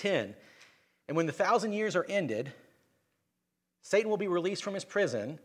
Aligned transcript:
10. 0.00 0.34
And 1.08 1.16
when 1.16 1.26
the 1.26 1.32
thousand 1.32 1.72
years 1.72 1.96
are 1.96 2.06
ended, 2.08 2.52
Satan 3.82 4.10
will 4.10 4.16
be 4.16 4.28
released 4.28 4.62
from 4.62 4.74
his 4.74 4.84
prison 4.84 5.38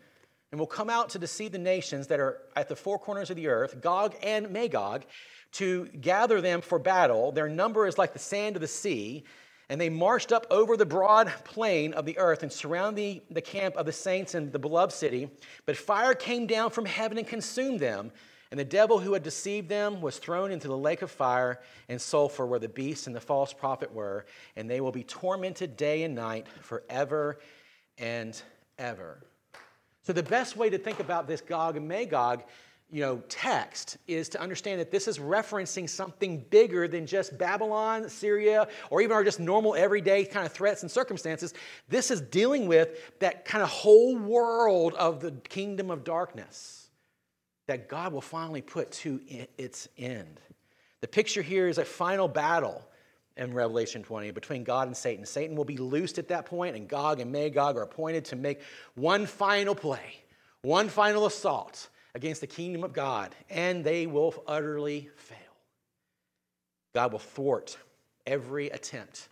and 0.51 0.59
will 0.59 0.67
come 0.67 0.89
out 0.89 1.09
to 1.09 1.19
deceive 1.19 1.51
the 1.51 1.57
nations 1.57 2.07
that 2.07 2.19
are 2.19 2.41
at 2.55 2.69
the 2.69 2.75
four 2.75 2.97
corners 2.97 3.29
of 3.29 3.35
the 3.35 3.47
earth, 3.47 3.81
Gog 3.81 4.15
and 4.23 4.51
Magog, 4.51 5.05
to 5.53 5.85
gather 5.87 6.41
them 6.41 6.61
for 6.61 6.79
battle. 6.79 7.31
Their 7.31 7.49
number 7.49 7.87
is 7.87 7.97
like 7.97 8.13
the 8.13 8.19
sand 8.19 8.55
of 8.55 8.61
the 8.61 8.67
sea. 8.67 9.23
And 9.67 9.81
they 9.81 9.89
marched 9.89 10.31
up 10.31 10.45
over 10.51 10.77
the 10.77 10.85
broad 10.85 11.27
plain 11.43 11.93
of 11.93 12.05
the 12.05 12.19
earth 12.19 12.43
and 12.43 12.51
surrounded 12.51 12.95
the, 12.95 13.33
the 13.33 13.41
camp 13.41 13.75
of 13.75 13.87
the 13.87 13.91
saints 13.91 14.35
in 14.35 14.51
the 14.51 14.59
beloved 14.59 14.93
city. 14.93 15.29
But 15.65 15.75
fire 15.75 16.13
came 16.13 16.45
down 16.45 16.69
from 16.69 16.85
heaven 16.85 17.17
and 17.17 17.27
consumed 17.27 17.79
them. 17.79 18.11
And 18.51 18.59
the 18.59 18.65
devil 18.65 18.99
who 18.99 19.13
had 19.13 19.23
deceived 19.23 19.69
them 19.69 20.01
was 20.01 20.17
thrown 20.17 20.51
into 20.51 20.67
the 20.67 20.77
lake 20.77 21.01
of 21.01 21.11
fire 21.11 21.61
and 21.89 21.99
sulfur 21.99 22.45
where 22.45 22.59
the 22.59 22.69
beast 22.69 23.07
and 23.07 23.15
the 23.15 23.21
false 23.21 23.53
prophet 23.53 23.93
were. 23.93 24.25
And 24.55 24.69
they 24.69 24.81
will 24.81 24.91
be 24.91 25.03
tormented 25.03 25.77
day 25.77 26.03
and 26.03 26.15
night 26.15 26.47
forever 26.61 27.39
and 27.97 28.39
ever. 28.77 29.23
So, 30.03 30.13
the 30.13 30.23
best 30.23 30.55
way 30.55 30.69
to 30.69 30.77
think 30.77 30.99
about 30.99 31.27
this 31.27 31.41
Gog 31.41 31.77
and 31.77 31.87
Magog 31.87 32.43
you 32.91 33.01
know, 33.01 33.21
text 33.29 33.97
is 34.07 34.29
to 34.29 34.39
understand 34.39 34.79
that 34.79 34.91
this 34.91 35.07
is 35.07 35.17
referencing 35.17 35.89
something 35.89 36.45
bigger 36.49 36.87
than 36.87 37.07
just 37.07 37.37
Babylon, 37.37 38.07
Syria, 38.07 38.67
or 38.91 39.01
even 39.01 39.13
our 39.13 39.23
just 39.23 39.39
normal 39.39 39.73
everyday 39.75 40.23
kind 40.23 40.45
of 40.45 40.53
threats 40.53 40.83
and 40.83 40.91
circumstances. 40.91 41.53
This 41.89 42.11
is 42.11 42.21
dealing 42.21 42.67
with 42.67 43.19
that 43.19 43.43
kind 43.43 43.63
of 43.63 43.69
whole 43.69 44.15
world 44.17 44.93
of 44.93 45.19
the 45.19 45.31
kingdom 45.31 45.89
of 45.89 46.03
darkness 46.03 46.84
that 47.67 47.89
God 47.89 48.13
will 48.13 48.21
finally 48.21 48.61
put 48.61 48.91
to 48.91 49.19
its 49.57 49.87
end. 49.97 50.39
The 51.01 51.07
picture 51.07 51.41
here 51.41 51.67
is 51.67 51.77
a 51.77 51.85
final 51.85 52.27
battle 52.27 52.87
in 53.37 53.53
Revelation 53.53 54.03
20 54.03 54.31
between 54.31 54.63
God 54.63 54.87
and 54.87 54.95
Satan. 54.95 55.25
Satan 55.25 55.55
will 55.55 55.65
be 55.65 55.77
loosed 55.77 56.17
at 56.17 56.29
that 56.29 56.45
point, 56.45 56.75
and 56.75 56.87
Gog 56.87 57.19
and 57.19 57.31
Magog 57.31 57.77
are 57.77 57.83
appointed 57.83 58.25
to 58.25 58.35
make 58.35 58.61
one 58.95 59.25
final 59.25 59.75
play, 59.75 60.23
one 60.61 60.87
final 60.87 61.25
assault 61.25 61.89
against 62.13 62.41
the 62.41 62.47
kingdom 62.47 62.83
of 62.83 62.93
God, 62.93 63.35
and 63.49 63.83
they 63.83 64.07
will 64.07 64.43
utterly 64.47 65.09
fail. 65.17 65.37
God 66.93 67.11
will 67.11 67.19
thwart 67.19 67.77
every 68.25 68.69
attempt, 68.69 69.27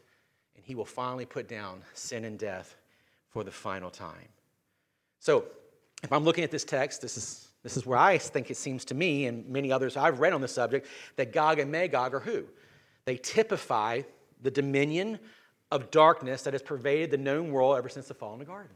and 0.56 0.66
he 0.66 0.76
will 0.76 0.86
finally 0.86 1.26
put 1.26 1.48
down 1.48 1.82
sin 1.94 2.26
and 2.26 2.38
death 2.38 2.76
for 3.30 3.44
the 3.44 3.52
final 3.52 3.90
time. 3.90 4.28
So, 5.20 5.46
if 6.04 6.12
I'm 6.12 6.26
looking 6.26 6.44
at 6.44 6.52
this 6.52 6.66
text, 6.66 7.02
this 7.02 7.16
is, 7.16 7.48
this 7.64 7.78
is 7.78 7.86
where 7.86 7.98
I 7.98 8.18
think 8.18 8.52
it 8.52 8.58
seems 8.58 8.86
to 8.86 8.94
me, 8.94 9.26
and 9.26 9.48
many 9.48 9.72
others 9.72 9.96
I've 9.96 10.20
read 10.20 10.34
on 10.34 10.42
the 10.42 10.48
subject, 10.48 10.88
that 11.16 11.32
Gog 11.32 11.60
and 11.60 11.72
Magog 11.72 12.14
are 12.14 12.20
who? 12.20 12.44
They 13.06 13.18
typify 13.18 14.02
the 14.42 14.52
dominion 14.52 15.20
of 15.72 15.90
darkness 15.90 16.44
that 16.44 16.54
has 16.54 16.62
pervaded 16.62 17.10
the 17.10 17.18
known 17.18 17.52
world 17.52 17.78
ever 17.78 17.90
since 17.90 18.08
the 18.08 18.14
fall 18.14 18.34
in 18.34 18.40
the 18.40 18.46
garden. 18.46 18.76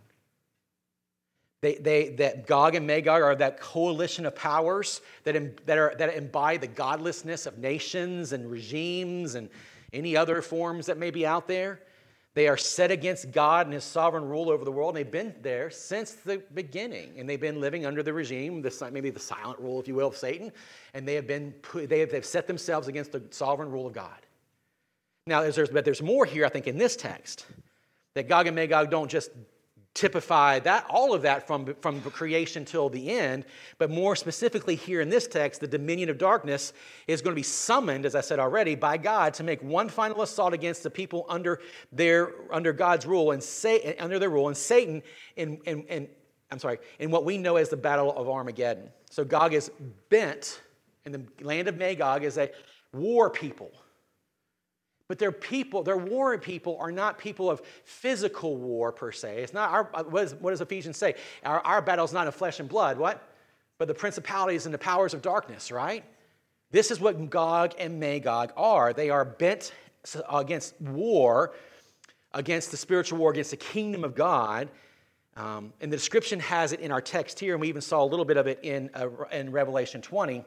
They, 1.62 1.76
they, 1.76 2.10
that 2.16 2.48
Gog 2.48 2.76
and 2.76 2.88
Magog 2.88 3.22
are 3.22 3.36
that 3.36 3.60
coalition 3.60 4.26
of 4.26 4.36
powers 4.36 5.02
that, 5.24 5.66
that, 5.66 5.78
are, 5.78 5.94
that 5.98 6.16
embody 6.16 6.58
the 6.58 6.68
godlessness 6.68 7.46
of 7.46 7.58
nations 7.58 8.32
and 8.32 8.50
regimes 8.50 9.36
and 9.36 9.50
any 9.92 10.16
other 10.16 10.42
forms 10.42 10.86
that 10.86 10.98
may 10.98 11.12
be 11.12 11.26
out 11.26 11.48
there. 11.48 11.82
They 12.38 12.48
are 12.48 12.56
set 12.56 12.92
against 12.92 13.32
God 13.32 13.66
and 13.66 13.74
his 13.74 13.84
sovereign 13.84 14.24
rule 14.24 14.52
over 14.52 14.64
the 14.64 14.72
world. 14.72 14.96
And 14.96 14.98
they've 15.04 15.12
been 15.12 15.34
there 15.42 15.72
since 15.72 16.12
the 16.12 16.44
beginning. 16.54 17.16
And 17.18 17.28
they've 17.28 17.42
been 17.42 17.60
living 17.60 17.84
under 17.84 18.04
the 18.04 18.14
regime, 18.14 18.62
the, 18.62 18.90
maybe 18.94 19.10
the 19.10 19.20
silent 19.20 19.60
rule, 19.60 19.80
if 19.80 19.88
you 19.88 19.96
will, 19.96 20.10
of 20.10 20.16
Satan. 20.16 20.52
And 20.94 21.08
they 21.08 21.16
have 21.16 21.26
been 21.26 21.56
they 21.74 21.98
have, 22.02 22.12
they've 22.12 22.24
set 22.24 22.46
themselves 22.46 22.88
against 22.88 23.12
the 23.12 23.24
sovereign 23.32 23.72
rule 23.72 23.88
of 23.88 23.94
God. 23.94 24.20
Now, 25.26 25.50
there's, 25.50 25.70
but 25.70 25.84
there's 25.84 26.04
more 26.04 26.26
here, 26.26 26.46
I 26.46 26.50
think, 26.50 26.68
in 26.68 26.78
this 26.78 26.96
text. 26.96 27.48
That 28.14 28.30
Gog 28.30 28.46
and 28.46 28.56
Magog 28.56 28.92
don't 28.92 29.10
just 29.10 29.32
typify 29.98 30.60
that 30.60 30.86
all 30.90 31.14
of 31.14 31.24
that 31.24 31.48
from, 31.48 31.74
from 31.82 32.00
creation 32.02 32.64
till 32.64 32.88
the 32.88 33.10
end. 33.10 33.46
But 33.80 33.90
more 33.90 34.16
specifically 34.16 34.76
here 34.76 35.02
in 35.02 35.10
this 35.10 35.28
text 35.28 35.60
the 35.60 35.68
dominion 35.68 36.10
of 36.10 36.18
darkness 36.18 36.74
is 37.08 37.22
going 37.22 37.32
to 37.32 37.40
be 37.40 37.44
summoned 37.44 38.06
as 38.06 38.14
i 38.14 38.22
said 38.22 38.40
already 38.40 38.76
by 38.76 38.98
god 38.98 39.34
to 39.34 39.44
make 39.44 39.62
one 39.64 39.90
final 39.90 40.22
assault 40.22 40.54
against 40.54 40.84
the 40.84 40.90
people 40.90 41.26
under 41.30 41.60
their 41.92 42.34
under 42.52 42.74
god's 42.74 43.06
rule 43.06 43.32
and 43.32 43.42
say 43.42 43.96
under 44.00 44.20
their 44.20 44.30
rule 44.30 44.48
and 44.48 44.58
satan 44.58 45.02
in, 45.36 45.60
in, 45.66 45.84
in 45.84 46.08
i'm 46.52 46.60
sorry 46.60 46.78
in 47.00 47.10
what 47.10 47.26
we 47.26 47.38
know 47.38 47.56
as 47.56 47.70
the 47.70 47.78
battle 47.78 48.16
of 48.16 48.30
armageddon. 48.30 48.90
So 49.10 49.24
gog 49.26 49.54
is 49.54 49.72
bent 50.10 50.62
in 51.06 51.12
the 51.12 51.22
land 51.42 51.68
of 51.68 51.78
magog 51.78 52.24
is 52.24 52.38
a 52.38 52.52
war 52.94 53.30
people 53.30 53.72
but 55.08 55.20
their 55.20 55.32
people, 55.32 55.84
their 55.84 55.98
war 55.98 56.38
people 56.38 56.78
are 56.80 56.92
not 56.92 57.18
people 57.18 57.50
of 57.50 57.62
physical 57.86 58.58
war 58.58 58.92
per 58.92 59.12
se. 59.12 59.42
It's 59.42 59.54
not 59.54 59.70
our, 59.72 59.84
what, 60.04 60.24
is, 60.24 60.36
what 60.36 60.52
does 60.52 60.62
Ephesians 60.62 60.98
say? 60.98 61.16
Our, 61.44 61.62
our 61.62 61.82
battle 61.82 62.04
is 62.04 62.12
not 62.12 62.28
of 62.28 62.36
flesh 62.36 62.60
and 62.60 62.68
blood. 62.68 62.98
What? 62.98 63.24
But 63.78 63.88
the 63.88 63.94
principalities 63.94 64.66
and 64.66 64.74
the 64.74 64.80
powers 64.80 65.14
of 65.14 65.22
darkness, 65.22 65.72
right? 65.72 66.04
This 66.72 66.92
is 66.92 67.00
what 67.00 67.30
Gog 67.30 67.74
and 67.80 68.00
Magog 68.00 68.52
are. 68.58 68.92
They 68.92 69.10
are 69.10 69.24
bent 69.24 69.72
against 70.30 70.80
war, 70.82 71.54
against 72.34 72.72
the 72.72 72.78
spiritual 72.78 73.20
war, 73.20 73.32
against 73.32 73.52
the 73.52 73.58
kingdom 73.58 74.04
of 74.04 74.14
God. 74.14 74.70
Um, 75.38 75.72
and 75.80 75.92
the 75.92 75.96
description 75.96 76.40
has 76.42 76.74
it 76.74 76.82
in 76.82 76.92
our 76.92 77.00
text 77.00 77.40
here, 77.40 77.54
and 77.54 77.62
we 77.62 77.70
even 77.70 77.82
saw 77.82 78.04
a 78.04 78.06
little 78.06 78.26
bit 78.26 78.38
of 78.38 78.48
it 78.48 78.60
in, 78.64 78.90
uh, 78.94 79.08
in 79.32 79.52
Revelation 79.52 80.02
20. 80.02 80.44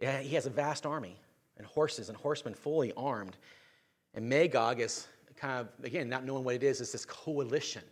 Yeah, 0.00 0.18
he 0.18 0.34
has 0.34 0.46
a 0.46 0.50
vast 0.50 0.84
army 0.84 1.16
and 1.56 1.66
horses 1.66 2.08
and 2.08 2.16
horsemen 2.16 2.54
fully 2.54 2.92
armed. 2.96 3.36
And 4.14 4.28
Magog 4.28 4.80
is 4.80 5.06
kind 5.36 5.60
of, 5.60 5.84
again, 5.84 6.08
not 6.08 6.24
knowing 6.24 6.44
what 6.44 6.54
it 6.54 6.62
it's 6.62 6.80
is 6.80 6.92
this 6.92 7.04
coalition. 7.04 7.82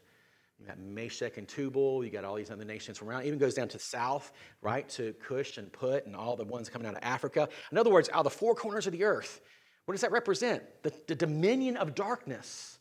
You 0.58 0.66
got 0.66 0.78
Meshech 0.78 1.36
and 1.36 1.48
Tubal, 1.48 2.04
you 2.04 2.10
got 2.10 2.24
all 2.24 2.36
these 2.36 2.50
other 2.50 2.64
nations 2.64 2.98
from 2.98 3.10
around. 3.10 3.24
Even 3.24 3.38
goes 3.38 3.54
down 3.54 3.68
to 3.68 3.76
the 3.76 3.82
south, 3.82 4.32
right, 4.62 4.88
to 4.90 5.12
Cush 5.14 5.58
and 5.58 5.70
Put 5.72 6.06
and 6.06 6.14
all 6.14 6.36
the 6.36 6.44
ones 6.44 6.68
coming 6.68 6.86
out 6.86 6.94
of 6.94 7.02
Africa. 7.02 7.48
In 7.72 7.78
other 7.78 7.90
words, 7.90 8.08
out 8.10 8.18
of 8.18 8.24
the 8.24 8.30
four 8.30 8.54
corners 8.54 8.86
of 8.86 8.92
the 8.92 9.04
earth. 9.04 9.40
What 9.84 9.92
does 9.92 10.00
that 10.00 10.12
represent? 10.12 10.62
The, 10.82 10.92
the 11.06 11.14
dominion 11.14 11.76
of 11.76 11.94
darkness 11.94 12.78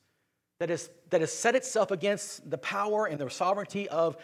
that, 0.60 0.70
is, 0.70 0.90
that 1.10 1.22
has 1.22 1.34
set 1.34 1.56
itself 1.56 1.92
against 1.92 2.50
the 2.50 2.58
power 2.58 3.08
and 3.08 3.20
the 3.20 3.30
sovereignty 3.30 3.90
of 3.90 4.16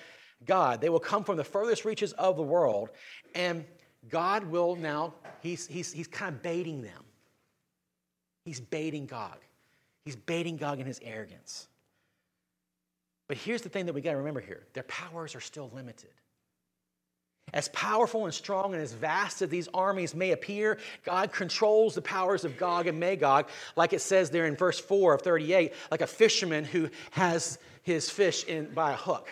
God. 0.46 0.80
They 0.80 0.90
will 0.90 1.00
come 1.00 1.24
from 1.24 1.36
the 1.36 1.44
furthest 1.44 1.84
reaches 1.84 2.14
of 2.14 2.38
the 2.38 2.44
world. 2.44 2.90
And 3.36 3.66
God 4.08 4.46
will 4.46 4.76
now, 4.76 5.14
he's, 5.42 5.68
he's, 5.68 5.92
he's 5.92 6.08
kind 6.08 6.36
of 6.36 6.42
baiting 6.42 6.82
them. 6.82 7.04
He's 8.46 8.62
baiting 8.62 9.06
Gog. 9.06 9.38
He's 10.06 10.16
baiting 10.16 10.58
Gog 10.58 10.80
in 10.80 10.86
his 10.86 11.00
arrogance. 11.04 11.68
But 13.28 13.38
here's 13.38 13.62
the 13.62 13.70
thing 13.70 13.86
that 13.86 13.94
we 13.94 14.02
got 14.02 14.12
to 14.12 14.18
remember 14.18 14.40
here 14.40 14.64
their 14.74 14.84
powers 14.84 15.36
are 15.36 15.42
still 15.42 15.70
limited. 15.74 16.10
As 17.54 17.68
powerful 17.70 18.26
and 18.26 18.34
strong 18.34 18.74
and 18.74 18.82
as 18.82 18.94
vast 18.94 19.42
as 19.42 19.50
these 19.50 19.68
armies 19.74 20.14
may 20.14 20.32
appear, 20.32 20.78
God 21.04 21.32
controls 21.32 21.96
the 21.96 22.02
powers 22.02 22.46
of 22.46 22.58
Gog 22.58 22.86
and 22.86 23.00
Magog, 23.00 23.50
like 23.76 23.92
it 23.94 24.02
says 24.02 24.30
there 24.30 24.46
in 24.46 24.56
verse 24.56 24.80
4 24.80 25.16
of 25.16 25.22
38, 25.24 25.74
like 25.90 26.02
a 26.02 26.08
fisherman 26.08 26.64
who 26.64 26.90
has 27.12 27.58
his 27.82 28.10
fish 28.10 28.44
in, 28.44 28.66
by 28.74 28.94
a 28.94 28.96
hook. 28.96 29.30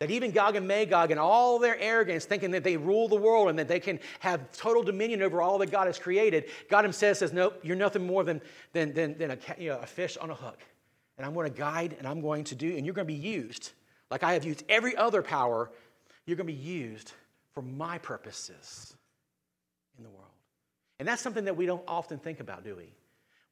That 0.00 0.10
even 0.10 0.30
Gog 0.30 0.56
and 0.56 0.66
Magog 0.66 1.10
and 1.10 1.20
all 1.20 1.58
their 1.58 1.78
arrogance, 1.78 2.24
thinking 2.24 2.50
that 2.52 2.64
they 2.64 2.78
rule 2.78 3.06
the 3.06 3.16
world 3.16 3.50
and 3.50 3.58
that 3.58 3.68
they 3.68 3.80
can 3.80 4.00
have 4.20 4.50
total 4.50 4.82
dominion 4.82 5.20
over 5.20 5.42
all 5.42 5.58
that 5.58 5.70
God 5.70 5.86
has 5.86 5.98
created, 5.98 6.46
God 6.70 6.84
Himself 6.84 7.18
says, 7.18 7.34
Nope, 7.34 7.60
you're 7.62 7.76
nothing 7.76 8.06
more 8.06 8.24
than, 8.24 8.40
than, 8.72 8.94
than, 8.94 9.18
than 9.18 9.32
a, 9.32 9.38
you 9.58 9.68
know, 9.68 9.78
a 9.78 9.86
fish 9.86 10.16
on 10.16 10.30
a 10.30 10.34
hook. 10.34 10.58
And 11.18 11.26
I'm 11.26 11.34
going 11.34 11.52
to 11.52 11.56
guide 11.56 11.96
and 11.98 12.08
I'm 12.08 12.22
going 12.22 12.44
to 12.44 12.54
do, 12.54 12.74
and 12.76 12.86
you're 12.86 12.94
going 12.94 13.06
to 13.06 13.12
be 13.12 13.20
used, 13.20 13.72
like 14.10 14.22
I 14.22 14.32
have 14.32 14.44
used 14.44 14.64
every 14.70 14.96
other 14.96 15.22
power, 15.22 15.70
you're 16.24 16.36
going 16.36 16.46
to 16.46 16.52
be 16.52 16.58
used 16.58 17.12
for 17.52 17.60
my 17.60 17.98
purposes 17.98 18.96
in 19.98 20.04
the 20.04 20.10
world. 20.10 20.30
And 20.98 21.06
that's 21.06 21.20
something 21.20 21.44
that 21.44 21.56
we 21.58 21.66
don't 21.66 21.84
often 21.86 22.18
think 22.18 22.40
about, 22.40 22.64
do 22.64 22.74
we? 22.74 22.94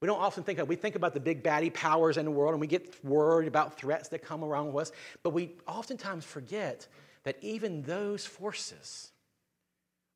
We 0.01 0.07
don't 0.07 0.21
often 0.21 0.45
think 0.45 0.59
of, 0.59 0.69
we 0.69 0.77
think 0.77 0.95
about 0.95 1.13
the 1.13 1.21
big 1.21 1.43
baddie 1.43 1.73
powers 1.73 2.17
in 2.19 2.25
the 2.25 2.31
world 2.31 2.55
and 2.55 2.61
we 2.61 2.67
get 2.67 3.05
worried 3.05 3.49
about 3.49 3.79
threats 3.79 4.09
that 4.11 4.23
come 4.23 4.45
around 4.45 4.73
with 4.73 4.89
us, 4.89 4.93
but 5.23 5.31
we 5.31 5.57
oftentimes 5.67 6.25
forget 6.25 6.87
that 7.25 7.37
even 7.43 7.83
those 7.83 8.25
forces 8.25 9.11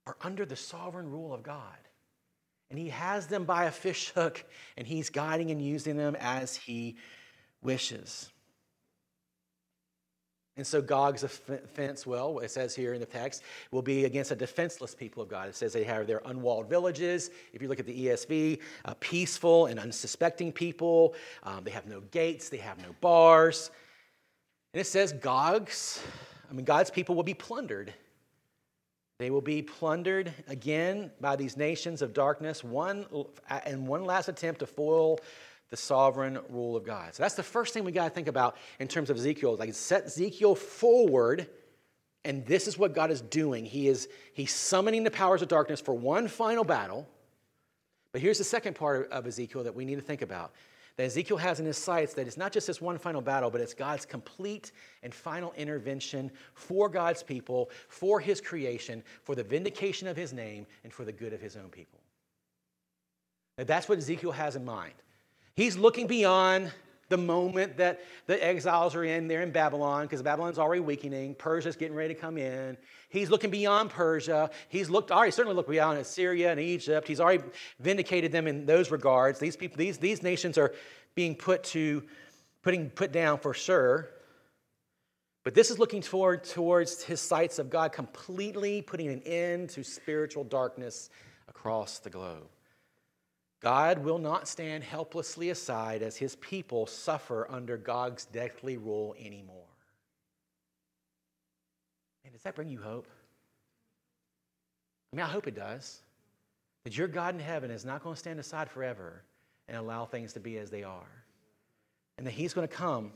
are 0.07 0.17
under 0.23 0.45
the 0.45 0.57
sovereign 0.57 1.11
rule 1.11 1.35
of 1.35 1.43
God. 1.43 1.77
And 2.71 2.79
He 2.79 2.89
has 2.91 3.27
them 3.27 3.45
by 3.45 3.65
a 3.65 3.71
fish 3.71 4.11
hook 4.11 4.45
and 4.77 4.87
He's 4.87 5.11
guiding 5.11 5.51
and 5.51 5.61
using 5.61 5.97
them 5.97 6.17
as 6.19 6.57
He 6.57 6.97
wishes. 7.61 8.31
And 10.57 10.67
so 10.67 10.83
Gog's 10.83 11.23
offense, 11.23 12.07
well, 12.07 12.39
it 12.41 12.51
says 12.51 12.75
here 12.75 12.93
in 12.93 13.01
the 13.01 13.07
text, 13.07 13.43
will 13.71 13.81
be 13.81 14.05
against 14.05 14.33
a 14.33 14.37
defenseless 14.37 14.95
people 14.95 15.23
of 15.23 15.29
God. 15.29 15.49
It 15.49 15.57
says 15.57 15.73
they 15.73 15.85
have 15.85 16.07
their 16.07 16.21
unwalled 16.27 16.69
villages. 16.69 17.31
If 17.55 17.63
you 17.63 17.69
look 17.69 17.81
at 17.81 17.87
the 17.87 18.07
ESV, 18.07 18.59
uh, 18.85 18.95
peaceful 19.01 19.67
and 19.67 19.81
unsuspecting 19.81 20.53
people. 20.53 21.15
Um, 21.43 21.65
they 21.65 21.71
have 21.71 21.87
no 21.87 22.01
gates, 22.11 22.51
they 22.51 22.59
have 22.59 22.77
no 22.79 22.95
bars. 23.01 23.71
And 24.75 24.81
it 24.81 24.87
says 24.87 25.15
Gog's, 25.15 26.03
I 26.51 26.53
mean, 26.53 26.67
God's 26.67 26.91
people 26.91 27.15
will 27.15 27.23
be 27.23 27.35
plundered. 27.35 27.95
They 29.19 29.31
will 29.31 29.41
be 29.41 29.63
plundered 29.63 30.35
again 30.49 31.11
by 31.21 31.37
these 31.37 31.57
nations 31.57 32.03
of 32.03 32.13
darkness, 32.13 32.63
one, 32.63 33.07
and 33.49 33.87
one 33.87 34.05
last 34.05 34.29
attempt 34.29 34.61
to 34.61 34.67
foil 34.67 35.19
the 35.73 35.77
sovereign 35.79 36.39
rule 36.51 36.77
of 36.77 36.85
God. 36.85 37.15
So 37.15 37.23
that's 37.23 37.35
the 37.35 37.43
first 37.43 37.73
thing 37.73 37.83
we 37.83 37.93
got 37.93 38.05
to 38.05 38.11
think 38.11 38.29
about 38.29 38.59
in 38.79 38.89
terms 38.89 39.09
of 39.09 39.17
Ezekiel. 39.17 39.57
Like 39.57 39.73
set 39.73 40.05
Ezekiel 40.05 40.55
forward, 40.55 41.49
and 42.27 42.45
this 42.45 42.69
is 42.69 42.77
what 42.77 42.95
God 42.95 43.11
is 43.11 43.23
doing. 43.23 43.65
He 43.65 43.89
is 43.89 44.07
he's 44.35 44.53
summoning 44.53 45.03
the 45.03 45.11
powers 45.11 45.41
of 45.41 45.49
darkness 45.49 45.81
for 45.81 45.95
one 45.95 46.29
final 46.29 46.63
battle. 46.63 47.09
But 48.13 48.21
here's 48.21 48.37
the 48.37 48.45
second 48.45 48.77
part 48.77 49.11
of 49.11 49.27
Ezekiel 49.27 49.65
that 49.65 49.75
we 49.75 49.87
need 49.87 49.95
to 49.95 50.03
think 50.03 50.21
about. 50.21 50.53
That 50.97 51.05
Ezekiel 51.05 51.39
has 51.39 51.59
in 51.59 51.65
his 51.65 51.79
sights 51.79 52.13
that 52.15 52.27
it's 52.27 52.37
not 52.37 52.53
just 52.53 52.67
this 52.67 52.83
one 52.83 52.99
final 52.99 53.23
battle, 53.23 53.51
but 53.51 53.63
it's 53.63 53.73
God's 53.73 54.05
complete 54.05 54.73
and 55.03 55.15
final 55.15 55.55
intervention 55.57 56.31
for 56.53 56.91
God's 56.91 57.23
people, 57.23 57.71
for 57.89 58.21
his 58.21 58.43
creation, 58.43 59.03
for 59.23 59.35
the 59.35 59.43
vindication 59.43 60.07
of 60.07 60.19
his 60.19 60.35
name, 60.35 60.67
and 60.85 60.93
for 60.93 61.07
the 61.07 61.13
good 61.13 61.33
of 61.33 61.41
his 61.41 61.57
own 61.57 61.71
people. 61.71 61.99
Now, 63.57 63.65
that's 63.65 63.89
what 63.89 63.97
Ezekiel 63.97 64.33
has 64.33 64.55
in 64.55 64.67
mind. 64.67 64.93
He's 65.55 65.77
looking 65.77 66.07
beyond 66.07 66.73
the 67.13 67.19
moment 67.19 67.77
that 67.77 68.01
the 68.27 68.43
exiles 68.43 68.95
are 68.95 69.05
in 69.05 69.29
there 69.29 69.43
in 69.43 69.51
Babylon, 69.51 70.07
because 70.07 70.23
Babylon's 70.23 70.59
already 70.59 70.81
weakening. 70.81 71.35
Persia's 71.35 71.77
getting 71.77 71.95
ready 71.95 72.15
to 72.15 72.21
come 72.21 72.39
in. 72.39 72.79
He's 73.11 73.29
looking 73.29 73.51
beyond 73.51 73.91
Persia. 73.91 74.51
He's 74.71 74.89
looked 74.89 75.11
already 75.11 75.31
certainly 75.31 75.55
looked 75.55 75.69
beyond 75.69 75.99
Assyria 75.99 76.51
and 76.51 76.59
Egypt. 76.59 77.07
He's 77.07 77.21
already 77.21 77.45
vindicated 77.79 78.33
them 78.33 78.47
in 78.47 78.65
those 78.65 78.91
regards. 78.91 79.39
These 79.39 79.57
people, 79.57 79.77
these, 79.77 79.99
these 79.99 80.23
nations 80.23 80.57
are 80.57 80.73
being 81.15 81.35
put 81.35 81.65
to 81.65 82.03
putting 82.63 82.89
put 82.89 83.13
down 83.13 83.39
for 83.39 83.53
sure. 83.53 84.09
But 85.45 85.55
this 85.55 85.71
is 85.71 85.79
looking 85.79 86.01
toward 86.01 86.45
towards 86.45 87.03
his 87.03 87.21
sights 87.21 87.59
of 87.59 87.69
God 87.69 87.93
completely 87.93 88.81
putting 88.81 89.09
an 89.09 89.21
end 89.27 89.69
to 89.71 89.83
spiritual 89.83 90.45
darkness 90.45 91.11
across 91.49 91.99
the 91.99 92.09
globe. 92.09 92.49
God 93.63 93.99
will 93.99 94.19
not 94.19 94.49
stand 94.49 94.83
helplessly 94.83 95.51
aside 95.51 96.03
as 96.03 96.17
his 96.17 96.35
people 96.37 96.87
suffer 96.87 97.47
under 97.49 97.77
Gog's 97.77 98.25
deathly 98.25 98.77
rule 98.77 99.15
anymore. 99.25 99.63
And 102.25 102.33
does 102.33 102.43
that 102.43 102.57
bring 102.57 102.69
you 102.69 102.81
hope? 102.81 103.07
I 105.13 105.17
mean, 105.17 105.25
I 105.25 105.29
hope 105.29 105.47
it 105.47 105.55
does. 105.55 106.01
That 106.83 106.99
your 106.99 107.07
God 107.07 107.35
in 107.35 107.41
heaven 107.41 107.71
is 107.71 107.85
not 107.85 108.03
going 108.03 108.15
to 108.15 108.19
stand 108.19 108.41
aside 108.41 108.69
forever 108.69 109.23
and 109.69 109.77
allow 109.77 110.07
things 110.07 110.33
to 110.33 110.41
be 110.41 110.59
as 110.59 110.69
they 110.69 110.83
are. 110.83 111.23
And 112.19 112.27
that 112.27 112.33
he's 112.33 112.53
going 112.53 112.67
to 112.67 112.75
come 112.75 113.13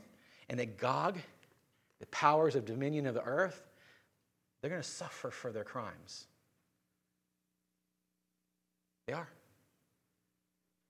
and 0.47 0.57
that 0.59 0.77
Gog, 0.77 1.17
the 1.99 2.05
powers 2.07 2.55
of 2.55 2.63
dominion 2.63 3.05
of 3.05 3.15
the 3.15 3.23
earth, 3.23 3.67
they're 4.61 4.69
going 4.69 4.81
to 4.81 4.87
suffer 4.87 5.29
for 5.29 5.51
their 5.51 5.65
crimes. 5.65 6.25
They 9.07 9.13
are. 9.13 9.27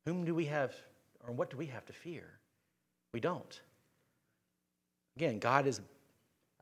Whom 0.08 0.24
do 0.24 0.34
we 0.34 0.46
have, 0.46 0.74
or 1.28 1.34
what 1.34 1.50
do 1.50 1.58
we 1.58 1.66
have 1.66 1.86
to 1.88 1.92
fear? 1.92 2.24
We 3.12 3.20
don't. 3.20 3.60
Again, 5.18 5.38
God 5.38 5.68
is 5.68 5.82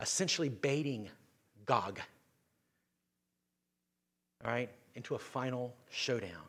essentially 0.01 0.49
baiting 0.49 1.07
Gog, 1.67 1.99
all 4.43 4.49
right, 4.49 4.71
into 4.95 5.13
a 5.13 5.19
final 5.19 5.75
showdown. 5.91 6.41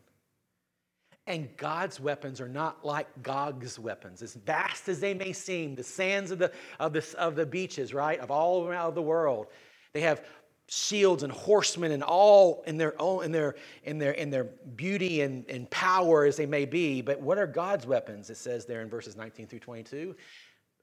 And 1.26 1.54
God's 1.58 2.00
weapons 2.00 2.40
are 2.40 2.48
not 2.48 2.82
like 2.82 3.08
Gog's 3.22 3.78
weapons. 3.78 4.22
As 4.22 4.32
vast 4.32 4.88
as 4.88 4.98
they 4.98 5.12
may 5.12 5.34
seem, 5.34 5.74
the 5.74 5.84
sands 5.84 6.30
of 6.30 6.38
the, 6.38 6.50
of 6.80 6.94
the, 6.94 7.04
of 7.18 7.36
the 7.36 7.44
beaches, 7.44 7.92
right, 7.92 8.18
of 8.20 8.30
all 8.30 8.66
around 8.66 8.94
the 8.94 9.02
world, 9.02 9.48
they 9.92 10.00
have 10.00 10.24
shields 10.68 11.22
and 11.22 11.32
horsemen 11.32 11.92
and 11.92 12.02
all 12.02 12.62
in 12.66 12.76
their 12.76 13.00
own 13.00 13.24
in 13.24 13.32
their 13.32 13.54
in 13.84 13.98
their 13.98 14.12
in 14.12 14.30
their 14.30 14.44
beauty 14.44 15.20
and, 15.20 15.48
and 15.48 15.70
power 15.70 16.24
as 16.24 16.36
they 16.36 16.46
may 16.46 16.64
be. 16.64 17.02
But 17.02 17.20
what 17.20 17.38
are 17.38 17.46
god's 17.46 17.86
weapons? 17.86 18.30
It 18.30 18.36
says 18.36 18.66
there 18.66 18.82
in 18.82 18.90
verses 18.90 19.16
19 19.16 19.46
through 19.46 19.60
22 19.60 20.16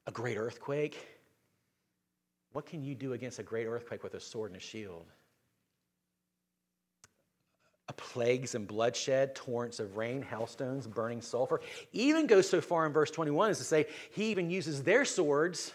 a 0.07 0.12
great 0.12 0.38
earthquake. 0.38 1.07
What 2.53 2.65
can 2.65 2.83
you 2.83 2.95
do 2.95 3.13
against 3.13 3.39
a 3.39 3.44
great 3.44 3.65
earthquake 3.65 4.03
with 4.03 4.13
a 4.13 4.19
sword 4.19 4.51
and 4.51 4.62
a 4.62 4.63
shield? 4.63 5.06
A 7.89 7.94
plagues 7.94 8.56
and 8.56 8.68
bloodshed 8.68 9.35
torrents 9.35 9.80
of 9.80 9.97
rain 9.97 10.21
hailstones 10.21 10.88
burning 10.88 11.21
sulfur. 11.21 11.59
Even 11.91 12.27
goes 12.27 12.47
so 12.47 12.62
far 12.62 12.85
in 12.85 12.94
verse 12.94 13.12
21 13.12 13.50
as 13.50 13.57
to 13.57 13.63
say 13.63 13.88
he 14.12 14.25
even 14.25 14.50
uses 14.50 14.83
their 14.83 15.03
swords 15.03 15.74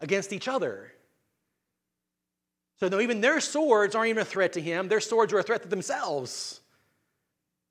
against 0.00 0.32
each 0.32 0.48
other 0.48 0.92
so, 2.80 3.00
even 3.00 3.20
their 3.20 3.40
swords 3.40 3.94
aren't 3.94 4.08
even 4.08 4.22
a 4.22 4.24
threat 4.24 4.54
to 4.54 4.60
him, 4.60 4.88
their 4.88 5.00
swords 5.00 5.32
are 5.32 5.38
a 5.38 5.42
threat 5.42 5.62
to 5.62 5.68
themselves. 5.68 6.60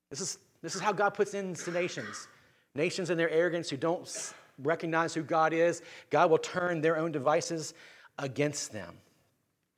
This 0.09 0.21
is, 0.21 0.37
this 0.61 0.75
is 0.75 0.81
how 0.81 0.91
God 0.91 1.11
puts 1.15 1.33
into 1.33 1.71
nations. 1.71 2.27
Nations 2.75 3.09
in 3.09 3.17
their 3.17 3.29
arrogance 3.29 3.69
who 3.69 3.77
don't 3.77 4.33
recognize 4.61 5.13
who 5.13 5.23
God 5.23 5.53
is, 5.53 5.81
God 6.09 6.29
will 6.29 6.37
turn 6.37 6.81
their 6.81 6.97
own 6.97 7.11
devices 7.11 7.73
against 8.17 8.71
them. 8.71 8.97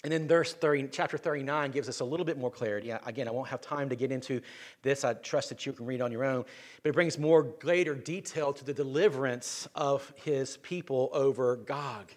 And 0.03 0.11
then 0.11 0.27
verse 0.27 0.53
30, 0.53 0.89
chapter 0.91 1.17
39 1.17 1.71
gives 1.71 1.87
us 1.87 1.99
a 1.99 2.05
little 2.05 2.25
bit 2.25 2.37
more 2.37 2.49
clarity. 2.49 2.89
Again, 2.89 3.27
I 3.27 3.31
won't 3.31 3.49
have 3.49 3.61
time 3.61 3.87
to 3.89 3.95
get 3.95 4.11
into 4.11 4.41
this. 4.81 5.03
I 5.03 5.13
trust 5.13 5.49
that 5.49 5.63
you 5.65 5.73
can 5.73 5.85
read 5.85 6.01
on 6.01 6.11
your 6.11 6.25
own. 6.25 6.43
But 6.81 6.89
it 6.89 6.93
brings 6.93 7.19
more 7.19 7.43
greater 7.43 7.93
detail 7.93 8.51
to 8.51 8.65
the 8.65 8.73
deliverance 8.73 9.67
of 9.75 10.11
his 10.15 10.57
people 10.57 11.09
over 11.13 11.55
Gog. 11.55 12.11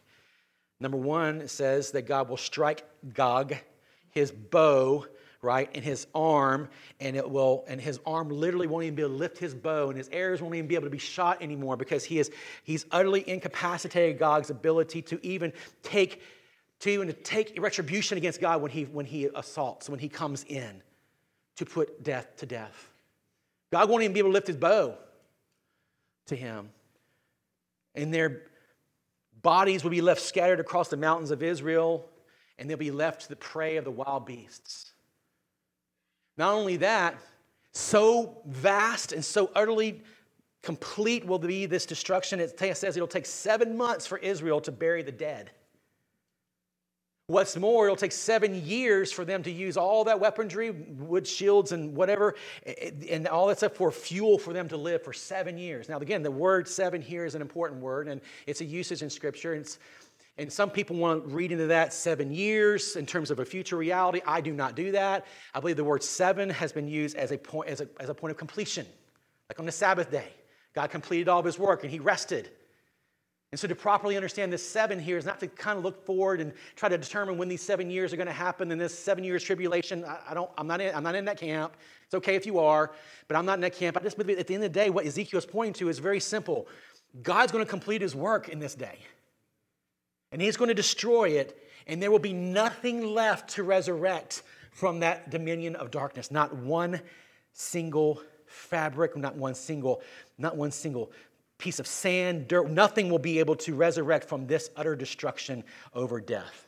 Number 0.81 0.97
one, 0.97 1.47
says 1.49 1.93
that 1.93 2.03
God 2.03 2.29
will 2.29 2.37
strike 2.37 2.85
Gog, 3.12 3.55
his 4.11 4.31
bow, 4.31 5.06
right, 5.41 5.69
in 5.75 5.82
his 5.82 6.06
arm, 6.15 6.69
and 7.00 7.17
it 7.17 7.31
will, 7.31 7.65
and 7.69 7.81
his 7.81 8.00
arm 8.06 8.29
literally 8.29 8.67
won't 8.67 8.85
even 8.85 8.94
be 8.94 9.03
able 9.03 9.12
to 9.12 9.17
lift 9.17 9.38
his 9.38 9.55
bow, 9.55 9.88
and 9.88 9.97
his 9.99 10.09
arrows 10.11 10.43
won't 10.43 10.55
even 10.55 10.67
be 10.67 10.75
able 10.75 10.87
to 10.87 10.91
be 10.91 10.99
shot 10.99 11.43
anymore 11.43 11.76
because 11.76 12.05
he 12.05 12.19
is 12.19 12.31
he's 12.65 12.87
utterly 12.91 13.29
incapacitated 13.29 14.19
Gog's 14.19 14.50
ability 14.50 15.03
to 15.03 15.25
even 15.25 15.53
take 15.82 16.23
to 16.81 16.91
even 16.91 17.06
to 17.06 17.12
take 17.12 17.56
retribution 17.61 18.19
against 18.19 18.41
God 18.41 18.61
when 18.61 18.71
he 18.71 18.85
when 18.85 19.06
he 19.06 19.29
assaults, 19.35 19.88
when 19.88 20.00
he 20.00 20.09
comes 20.09 20.44
in 20.44 20.82
to 21.56 21.65
put 21.65 22.03
death 22.03 22.37
to 22.38 22.47
death. 22.47 22.91
God 23.71 23.88
won't 23.88 24.03
even 24.03 24.12
be 24.12 24.21
able 24.21 24.31
to 24.31 24.35
lift 24.35 24.47
his 24.47 24.56
bow 24.56 24.97
to 26.26 26.37
him. 26.37 26.71
And 27.94 28.12
they're 28.12 28.43
Bodies 29.44 29.85
will 29.85 29.91
be 29.91 30.00
left 30.00 30.23
scattered 30.23 30.58
across 30.58 30.88
the 30.88 30.96
mountains 30.96 31.31
of 31.31 31.43
Israel, 31.43 32.08
and 32.58 32.69
they'll 32.69 32.79
be 32.79 32.91
left 32.91 33.20
to 33.23 33.29
the 33.29 33.37
prey 33.37 33.76
of 33.76 33.85
the 33.85 33.91
wild 33.91 34.25
beasts. 34.25 34.93
Not 36.38 36.55
only 36.55 36.79
that, 36.79 37.14
so 37.73 38.38
vast 38.46 39.12
and 39.12 39.23
so 39.23 39.50
utterly 39.55 40.02
complete 40.62 41.26
will 41.26 41.38
be 41.38 41.67
this 41.67 41.85
destruction. 41.85 42.41
It 42.41 42.58
says 42.58 42.96
it'll 42.96 43.06
take 43.06 43.26
seven 43.26 43.76
months 43.76 44.07
for 44.07 44.16
Israel 44.16 44.62
to 44.62 44.73
bury 44.73 45.02
the 45.02 45.12
dead. 45.12 45.50
What's 47.26 47.57
more, 47.57 47.87
it'll 47.87 47.97
take 47.97 48.12
seven 48.12 48.66
years 48.66 49.11
for 49.11 49.25
them 49.25 49.43
to 49.45 49.50
use 49.50 49.78
all 49.78 50.04
that 50.04 50.21
weaponry, 50.21 50.73
wood 50.73 51.26
shields 51.26 51.73
and 51.73 51.97
whatever, 51.97 52.35
and 53.09 53.26
all 53.26 53.47
that 53.47 53.57
stuff 53.57 53.73
for 53.73 53.90
fuel 53.90 54.37
for 54.37 54.52
them 54.52 54.69
to 54.69 54.76
live 54.76 55.02
for 55.02 55.14
seven 55.14 55.57
years. 55.57 55.88
Now, 55.88 55.97
again, 55.97 56.23
the 56.23 56.31
word 56.31 56.69
seven 56.69 57.00
here 57.00 57.25
is 57.25 57.35
an 57.35 57.40
important 57.40 57.81
word, 57.81 58.09
and 58.09 58.21
it's 58.47 58.61
a 58.61 58.64
usage 58.66 59.00
in 59.00 59.09
Scripture. 59.09 59.54
And, 59.54 59.78
and 60.37 60.52
some 60.52 60.69
people 60.69 60.97
want 60.97 61.26
to 61.26 61.35
read 61.35 61.50
into 61.50 61.66
that 61.69 61.95
seven 61.95 62.31
years 62.31 62.95
in 62.95 63.07
terms 63.07 63.31
of 63.31 63.38
a 63.38 63.45
future 63.47 63.78
reality. 63.78 64.21
I 64.26 64.43
do 64.43 64.52
not 64.52 64.76
do 64.76 64.93
that. 64.93 65.25
I 65.54 65.61
believe 65.61 65.76
the 65.76 65.85
word 65.85 66.02
seven 66.02 66.50
has 66.50 66.73
been 66.73 66.88
used 66.88 67.16
as 67.16 67.33
a 67.33 67.38
point, 67.38 67.71
as 67.71 67.81
a, 67.81 67.88
as 68.00 68.11
a 68.11 68.14
point 68.14 68.33
of 68.33 68.37
completion, 68.37 68.87
like 69.49 69.59
on 69.59 69.64
the 69.64 69.73
Sabbath 69.73 70.11
day. 70.11 70.28
God 70.75 70.90
completed 70.90 71.31
all 71.31 71.38
of 71.38 71.47
his 71.47 71.59
work 71.59 71.85
and 71.85 71.90
he 71.90 72.00
rested. 72.00 72.50
And 73.54 73.58
so, 73.61 73.68
to 73.68 73.75
properly 73.76 74.16
understand 74.16 74.52
this 74.52 74.68
seven 74.68 74.99
here 74.99 75.16
is 75.16 75.25
not 75.25 75.38
to 75.38 75.46
kind 75.46 75.78
of 75.78 75.84
look 75.84 76.04
forward 76.04 76.40
and 76.40 76.52
try 76.75 76.88
to 76.88 76.99
determine 76.99 77.38
when 77.38 77.46
these 77.46 77.62
seven 77.62 77.88
years 77.88 78.12
are 78.12 78.16
going 78.16 78.26
to 78.26 78.32
happen 78.32 78.73
in 78.73 78.78
this 78.78 78.99
seven 78.99 79.23
years 79.23 79.44
tribulation. 79.44 80.04
I, 80.04 80.18
I 80.30 80.34
don't, 80.34 80.50
I'm, 80.58 80.66
not 80.66 80.80
in, 80.80 80.92
I'm 80.92 81.04
not 81.04 81.14
in 81.14 81.25
that 81.26 81.38
camp. 81.38 81.76
It's 82.04 82.14
okay 82.14 82.34
if 82.34 82.46
you 82.46 82.58
are, 82.58 82.90
but 83.28 83.37
I'm 83.37 83.46
not 83.46 83.54
in 83.54 83.61
that 83.61 83.76
camp. 83.76 83.96
I 83.96 84.00
just 84.00 84.18
believe 84.18 84.40
at 84.40 84.49
the 84.49 84.54
end 84.54 84.64
of 84.64 84.73
the 84.73 84.76
day, 84.76 84.90
what 84.90 85.06
Ezekiel 85.06 85.38
is 85.38 85.46
pointing 85.46 85.75
to 85.75 85.88
is 85.88 86.00
very 86.00 86.18
simple 86.18 86.66
God's 87.23 87.52
going 87.52 87.64
to 87.64 87.70
complete 87.70 88.02
his 88.02 88.16
work 88.16 88.49
in 88.49 88.58
this 88.58 88.75
day, 88.75 88.99
and 90.32 90.42
he's 90.42 90.56
going 90.56 90.66
to 90.66 90.75
destroy 90.75 91.28
it, 91.28 91.56
and 91.87 92.02
there 92.02 92.11
will 92.11 92.18
be 92.18 92.32
nothing 92.32 93.06
left 93.06 93.50
to 93.50 93.62
resurrect 93.62 94.42
from 94.73 94.99
that 94.99 95.30
dominion 95.30 95.76
of 95.76 95.92
darkness. 95.92 96.32
Not 96.32 96.56
one 96.56 97.00
single 97.52 98.20
fabric, 98.46 99.16
not 99.16 99.37
one 99.37 99.54
single, 99.54 100.02
not 100.38 100.56
one 100.56 100.73
single 100.73 101.12
piece 101.58 101.78
of 101.78 101.87
sand, 101.87 102.49
dirt, 102.49 102.70
nothing 102.70 103.08
will 103.08 103.18
be 103.18 103.38
able 103.38 103.56
to 103.56 103.75
resurrect 103.75 104.28
from 104.28 104.46
this 104.46 104.70
utter 104.76 104.96
destruction 104.96 105.64
over 105.94 106.20
death. 106.20 106.66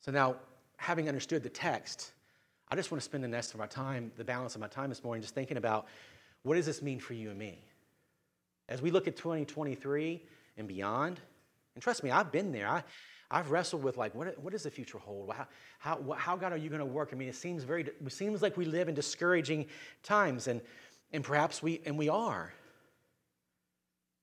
So 0.00 0.12
now, 0.12 0.36
having 0.76 1.08
understood 1.08 1.42
the 1.42 1.48
text, 1.48 2.12
I 2.70 2.76
just 2.76 2.90
want 2.90 3.00
to 3.00 3.04
spend 3.04 3.24
the 3.24 3.28
rest 3.28 3.54
of 3.54 3.60
my 3.60 3.66
time, 3.66 4.12
the 4.16 4.24
balance 4.24 4.54
of 4.54 4.60
my 4.60 4.68
time 4.68 4.88
this 4.88 5.02
morning, 5.02 5.22
just 5.22 5.34
thinking 5.34 5.56
about 5.56 5.86
what 6.42 6.54
does 6.54 6.66
this 6.66 6.82
mean 6.82 7.00
for 7.00 7.14
you 7.14 7.30
and 7.30 7.38
me? 7.38 7.62
As 8.68 8.82
we 8.82 8.90
look 8.90 9.08
at 9.08 9.16
2023 9.16 10.22
and 10.56 10.68
beyond, 10.68 11.20
and 11.74 11.82
trust 11.82 12.02
me, 12.02 12.10
I've 12.10 12.32
been 12.32 12.52
there. 12.52 12.68
I, 12.68 12.82
I've 13.30 13.50
wrestled 13.50 13.82
with 13.82 13.96
like, 13.96 14.14
what, 14.14 14.38
what 14.42 14.52
does 14.52 14.62
the 14.62 14.70
future 14.70 14.98
hold? 14.98 15.32
How, 15.32 15.46
how, 15.78 16.16
how 16.16 16.36
God 16.36 16.52
are 16.52 16.56
you 16.56 16.68
going 16.68 16.80
to 16.80 16.86
work? 16.86 17.10
I 17.12 17.16
mean, 17.16 17.28
it 17.28 17.36
seems 17.36 17.62
very, 17.62 17.82
it 17.82 18.12
seems 18.12 18.42
like 18.42 18.56
we 18.56 18.64
live 18.64 18.88
in 18.88 18.94
discouraging 18.94 19.66
times, 20.02 20.48
and, 20.48 20.60
and 21.12 21.22
perhaps 21.22 21.62
we, 21.62 21.80
and 21.84 21.96
we 21.98 22.08
are. 22.08 22.52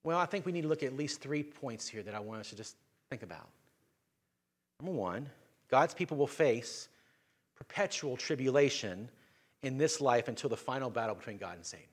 Well, 0.06 0.20
I 0.20 0.28
think 0.28 0.46
we 0.46 0.52
need 0.52 0.62
to 0.62 0.68
look 0.68 0.84
at 0.84 0.88
at 0.88 0.96
least 0.96 1.20
three 1.20 1.42
points 1.42 1.88
here 1.88 2.04
that 2.04 2.14
I 2.14 2.20
want 2.20 2.40
us 2.40 2.52
to 2.52 2.56
just 2.56 2.76
think 3.10 3.24
about. 3.24 3.50
Number 4.80 4.96
one, 4.96 5.28
God's 5.68 5.96
people 5.96 6.16
will 6.16 6.28
face 6.28 6.90
perpetual 7.58 8.16
tribulation 8.16 9.10
in 9.64 9.80
this 9.80 10.00
life 10.00 10.28
until 10.28 10.48
the 10.48 10.58
final 10.58 10.92
battle 10.92 11.16
between 11.16 11.38
God 11.38 11.56
and 11.56 11.66
Satan. 11.66 11.88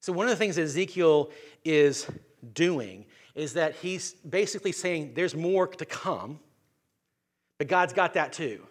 So, 0.00 0.12
one 0.12 0.26
of 0.26 0.30
the 0.30 0.36
things 0.36 0.56
that 0.56 0.62
Ezekiel 0.62 1.30
is 1.64 2.08
doing 2.52 3.06
is 3.36 3.52
that 3.52 3.76
he's 3.76 4.14
basically 4.14 4.72
saying 4.72 5.12
there's 5.14 5.36
more 5.36 5.68
to 5.68 5.84
come, 5.84 6.40
but 7.58 7.68
God's 7.68 7.92
got 7.92 8.14
that 8.14 8.32
too 8.32 8.66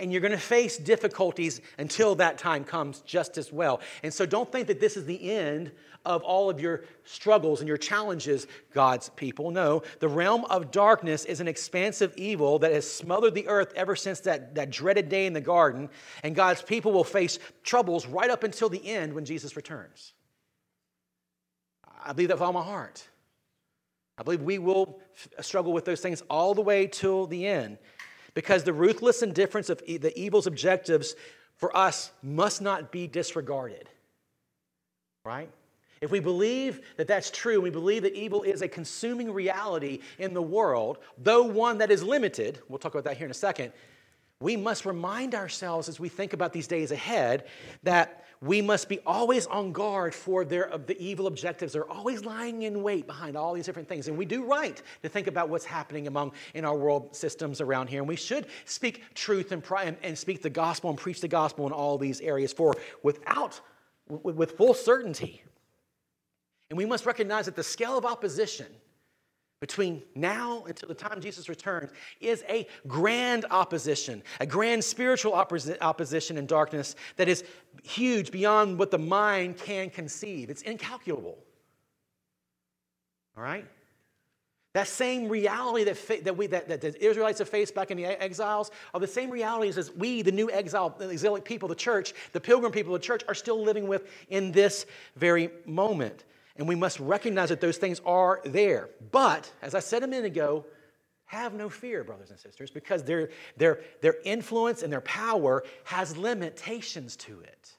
and 0.00 0.12
you're 0.12 0.20
going 0.20 0.32
to 0.32 0.38
face 0.38 0.76
difficulties 0.76 1.60
until 1.78 2.14
that 2.16 2.38
time 2.38 2.64
comes 2.64 3.00
just 3.00 3.38
as 3.38 3.52
well. 3.52 3.80
And 4.02 4.12
so 4.12 4.26
don't 4.26 4.50
think 4.50 4.66
that 4.68 4.80
this 4.80 4.96
is 4.96 5.04
the 5.04 5.30
end 5.30 5.72
of 6.04 6.22
all 6.22 6.48
of 6.48 6.60
your 6.60 6.84
struggles 7.04 7.60
and 7.60 7.68
your 7.68 7.76
challenges, 7.76 8.46
God's 8.72 9.10
people. 9.10 9.50
No, 9.50 9.82
the 10.00 10.08
realm 10.08 10.44
of 10.46 10.70
darkness 10.70 11.24
is 11.24 11.40
an 11.40 11.48
expansive 11.48 12.14
evil 12.16 12.58
that 12.60 12.72
has 12.72 12.90
smothered 12.90 13.34
the 13.34 13.48
earth 13.48 13.72
ever 13.74 13.96
since 13.96 14.20
that, 14.20 14.54
that 14.54 14.70
dreaded 14.70 15.08
day 15.08 15.26
in 15.26 15.32
the 15.32 15.40
garden, 15.40 15.88
and 16.22 16.34
God's 16.34 16.62
people 16.62 16.92
will 16.92 17.04
face 17.04 17.38
troubles 17.62 18.06
right 18.06 18.30
up 18.30 18.42
until 18.42 18.68
the 18.68 18.86
end 18.86 19.12
when 19.12 19.24
Jesus 19.24 19.56
returns. 19.56 20.14
I 22.04 22.12
believe 22.12 22.28
that 22.28 22.36
with 22.36 22.42
all 22.42 22.52
my 22.52 22.62
heart. 22.62 23.06
I 24.16 24.22
believe 24.22 24.42
we 24.42 24.58
will 24.58 25.00
struggle 25.40 25.72
with 25.72 25.84
those 25.84 26.00
things 26.00 26.22
all 26.28 26.54
the 26.54 26.62
way 26.62 26.86
till 26.86 27.26
the 27.26 27.46
end 27.46 27.78
because 28.34 28.64
the 28.64 28.72
ruthless 28.72 29.22
indifference 29.22 29.70
of 29.70 29.78
the 29.86 30.12
evil's 30.18 30.46
objectives 30.46 31.14
for 31.56 31.76
us 31.76 32.12
must 32.22 32.62
not 32.62 32.92
be 32.92 33.06
disregarded. 33.06 33.88
Right? 35.24 35.50
If 36.00 36.10
we 36.10 36.20
believe 36.20 36.80
that 36.96 37.08
that's 37.08 37.30
true, 37.30 37.60
we 37.60 37.70
believe 37.70 38.02
that 38.02 38.14
evil 38.14 38.42
is 38.42 38.62
a 38.62 38.68
consuming 38.68 39.32
reality 39.32 39.98
in 40.18 40.32
the 40.32 40.42
world, 40.42 40.98
though 41.18 41.42
one 41.42 41.78
that 41.78 41.90
is 41.90 42.02
limited, 42.02 42.60
we'll 42.68 42.78
talk 42.78 42.94
about 42.94 43.04
that 43.04 43.16
here 43.16 43.24
in 43.24 43.30
a 43.30 43.34
second, 43.34 43.72
we 44.40 44.56
must 44.56 44.86
remind 44.86 45.34
ourselves 45.34 45.88
as 45.88 45.98
we 45.98 46.08
think 46.08 46.32
about 46.32 46.52
these 46.52 46.68
days 46.68 46.92
ahead 46.92 47.44
that 47.82 48.24
we 48.40 48.62
must 48.62 48.88
be 48.88 49.00
always 49.04 49.46
on 49.46 49.72
guard 49.72 50.14
for 50.14 50.44
their, 50.44 50.70
the 50.86 50.96
evil 51.00 51.26
objectives. 51.26 51.72
They're 51.72 51.90
always 51.90 52.24
lying 52.24 52.62
in 52.62 52.84
wait 52.84 53.08
behind 53.08 53.36
all 53.36 53.52
these 53.52 53.66
different 53.66 53.88
things. 53.88 54.06
And 54.06 54.16
we 54.16 54.24
do 54.24 54.44
right 54.44 54.80
to 55.02 55.08
think 55.08 55.26
about 55.26 55.48
what's 55.48 55.64
happening 55.64 56.06
among 56.06 56.32
in 56.54 56.64
our 56.64 56.76
world 56.76 57.16
systems 57.16 57.60
around 57.60 57.88
here. 57.88 58.00
And 58.00 58.08
we 58.08 58.14
should 58.14 58.46
speak 58.64 59.02
truth 59.14 59.50
and, 59.50 59.62
and, 59.82 59.96
and 60.04 60.16
speak 60.16 60.40
the 60.40 60.50
gospel 60.50 60.88
and 60.90 60.98
preach 60.98 61.20
the 61.20 61.26
gospel 61.26 61.66
in 61.66 61.72
all 61.72 61.98
these 61.98 62.20
areas 62.20 62.52
for 62.52 62.76
without, 63.02 63.60
with, 64.08 64.36
with 64.36 64.52
full 64.52 64.72
certainty. 64.72 65.42
And 66.70 66.76
we 66.76 66.86
must 66.86 67.06
recognize 67.06 67.46
that 67.46 67.56
the 67.56 67.64
scale 67.64 67.98
of 67.98 68.04
opposition 68.04 68.66
between 69.60 70.02
now 70.14 70.64
until 70.66 70.88
the 70.88 70.94
time 70.94 71.20
Jesus 71.20 71.48
returns 71.48 71.90
is 72.20 72.44
a 72.48 72.66
grand 72.86 73.44
opposition, 73.50 74.22
a 74.40 74.46
grand 74.46 74.84
spiritual 74.84 75.34
opposition 75.34 76.38
in 76.38 76.46
darkness 76.46 76.94
that 77.16 77.28
is 77.28 77.44
huge 77.82 78.30
beyond 78.30 78.78
what 78.78 78.90
the 78.90 78.98
mind 78.98 79.56
can 79.56 79.90
conceive. 79.90 80.48
It's 80.48 80.62
incalculable. 80.62 81.38
All 83.36 83.42
right? 83.42 83.66
That 84.74 84.86
same 84.86 85.28
reality 85.28 85.84
that, 85.84 86.24
that, 86.24 86.36
we, 86.36 86.46
that, 86.48 86.68
that 86.68 86.80
the 86.80 87.04
Israelites 87.04 87.40
have 87.40 87.48
faced 87.48 87.74
back 87.74 87.90
in 87.90 87.96
the 87.96 88.04
exiles 88.04 88.70
are 88.94 89.00
the 89.00 89.06
same 89.08 89.30
realities 89.30 89.76
as 89.76 89.90
we, 89.92 90.22
the 90.22 90.30
new 90.30 90.48
exile, 90.50 90.94
the 90.96 91.08
exilic 91.08 91.44
people, 91.44 91.68
the 91.68 91.74
church, 91.74 92.12
the 92.32 92.40
pilgrim 92.40 92.70
people 92.70 92.92
the 92.92 92.98
church, 92.98 93.22
are 93.26 93.34
still 93.34 93.60
living 93.60 93.88
with 93.88 94.08
in 94.28 94.52
this 94.52 94.86
very 95.16 95.50
moment. 95.66 96.24
And 96.58 96.66
we 96.66 96.74
must 96.74 96.98
recognize 96.98 97.48
that 97.50 97.60
those 97.60 97.78
things 97.78 98.00
are 98.04 98.40
there. 98.44 98.90
But, 99.12 99.50
as 99.62 99.74
I 99.74 99.80
said 99.80 100.02
a 100.02 100.08
minute 100.08 100.26
ago, 100.26 100.66
have 101.26 101.54
no 101.54 101.68
fear, 101.68 102.02
brothers 102.02 102.30
and 102.30 102.38
sisters, 102.38 102.70
because 102.70 103.04
their, 103.04 103.30
their, 103.56 103.80
their 104.00 104.16
influence 104.24 104.82
and 104.82 104.92
their 104.92 105.02
power 105.02 105.62
has 105.84 106.16
limitations 106.16 107.16
to 107.16 107.40
it. 107.40 107.72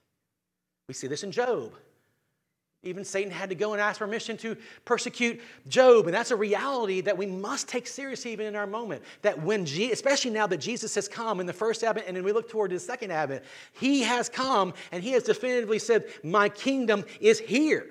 We 0.87 0.93
see 0.93 1.07
this 1.07 1.23
in 1.23 1.31
Job. 1.31 1.73
Even 2.81 3.03
Satan 3.03 3.29
had 3.29 3.49
to 3.49 3.55
go 3.55 3.73
and 3.73 3.81
ask 3.81 3.99
permission 3.99 4.37
to 4.37 4.55
persecute 4.85 5.41
Job. 5.67 6.05
And 6.05 6.13
that's 6.13 6.31
a 6.31 6.35
reality 6.35 7.01
that 7.01 7.17
we 7.17 7.25
must 7.25 7.67
take 7.67 7.87
seriously 7.87 8.31
even 8.31 8.45
in 8.45 8.55
our 8.55 8.67
moment. 8.67 9.03
That 9.21 9.41
when, 9.41 9.63
especially 9.63 10.31
now 10.31 10.47
that 10.47 10.57
Jesus 10.57 10.95
has 10.95 11.09
come 11.09 11.41
in 11.41 11.45
the 11.45 11.51
first 11.51 11.83
advent 11.83 12.07
and 12.07 12.15
then 12.15 12.23
we 12.23 12.31
look 12.31 12.49
toward 12.49 12.71
the 12.71 12.79
second 12.79 13.11
advent, 13.11 13.43
he 13.73 14.03
has 14.03 14.29
come 14.29 14.73
and 14.93 15.03
he 15.03 15.11
has 15.11 15.23
definitively 15.23 15.79
said, 15.79 16.05
My 16.23 16.47
kingdom 16.47 17.03
is 17.19 17.39
here. 17.39 17.89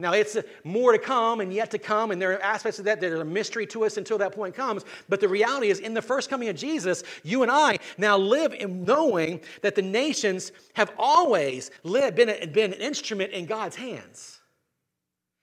Now, 0.00 0.12
it's 0.12 0.36
more 0.64 0.90
to 0.90 0.98
come 0.98 1.40
and 1.40 1.52
yet 1.52 1.70
to 1.70 1.78
come, 1.78 2.10
and 2.10 2.20
there 2.20 2.32
are 2.32 2.42
aspects 2.42 2.80
of 2.80 2.84
that 2.86 3.00
that 3.00 3.12
are 3.12 3.20
a 3.20 3.24
mystery 3.24 3.64
to 3.68 3.84
us 3.84 3.96
until 3.96 4.18
that 4.18 4.34
point 4.34 4.54
comes. 4.54 4.84
But 5.08 5.20
the 5.20 5.28
reality 5.28 5.68
is, 5.68 5.78
in 5.78 5.94
the 5.94 6.02
first 6.02 6.28
coming 6.28 6.48
of 6.48 6.56
Jesus, 6.56 7.04
you 7.22 7.42
and 7.42 7.50
I 7.50 7.78
now 7.96 8.18
live 8.18 8.52
in 8.54 8.84
knowing 8.84 9.40
that 9.62 9.76
the 9.76 9.82
nations 9.82 10.50
have 10.74 10.90
always 10.98 11.70
lived, 11.84 12.16
been, 12.16 12.28
a, 12.28 12.46
been 12.46 12.72
an 12.72 12.80
instrument 12.80 13.32
in 13.32 13.46
God's 13.46 13.76
hands. 13.76 14.40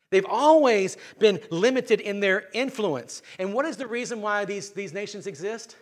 They've 0.10 0.26
always 0.26 0.98
been 1.18 1.40
limited 1.50 2.02
in 2.02 2.20
their 2.20 2.50
influence. 2.52 3.22
And 3.40 3.54
what 3.54 3.66
is 3.66 3.78
the 3.78 3.88
reason 3.88 4.22
why 4.22 4.44
these, 4.44 4.72
these 4.72 4.92
nations 4.92 5.28
exist? 5.28 5.78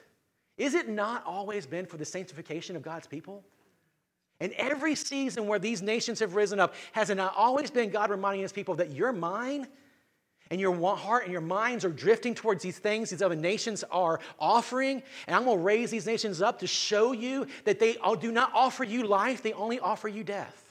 Is 0.59 0.75
it 0.75 0.87
not 0.87 1.25
always 1.25 1.65
been 1.65 1.87
for 1.87 1.97
the 1.97 2.05
sanctification 2.05 2.75
of 2.75 2.83
God's 2.83 3.07
people? 3.07 3.43
And 4.39 4.53
every 4.53 4.95
season 4.95 5.47
where 5.47 5.59
these 5.59 5.81
nations 5.81 6.19
have 6.19 6.35
risen 6.35 6.59
up, 6.59 6.73
has 6.93 7.09
it 7.09 7.15
not 7.15 7.33
always 7.35 7.69
been 7.69 7.89
God 7.89 8.09
reminding 8.09 8.41
his 8.41 8.53
people 8.53 8.75
that 8.75 8.91
your 8.91 9.11
mind 9.11 9.67
and 10.49 10.59
your 10.59 10.95
heart 10.95 11.23
and 11.23 11.31
your 11.31 11.41
minds 11.41 11.83
are 11.83 11.91
drifting 11.91 12.33
towards 12.33 12.63
these 12.63 12.79
things 12.79 13.09
these 13.09 13.21
other 13.21 13.35
nations 13.35 13.83
are 13.91 14.21
offering? 14.39 15.03
And 15.27 15.35
I'm 15.35 15.43
going 15.43 15.57
to 15.57 15.63
raise 15.63 15.91
these 15.91 16.05
nations 16.05 16.41
up 16.41 16.59
to 16.59 16.67
show 16.67 17.11
you 17.11 17.47
that 17.65 17.79
they 17.79 17.97
do 18.21 18.31
not 18.31 18.51
offer 18.53 18.85
you 18.85 19.05
life, 19.05 19.43
they 19.43 19.53
only 19.53 19.79
offer 19.79 20.07
you 20.07 20.23
death. 20.23 20.65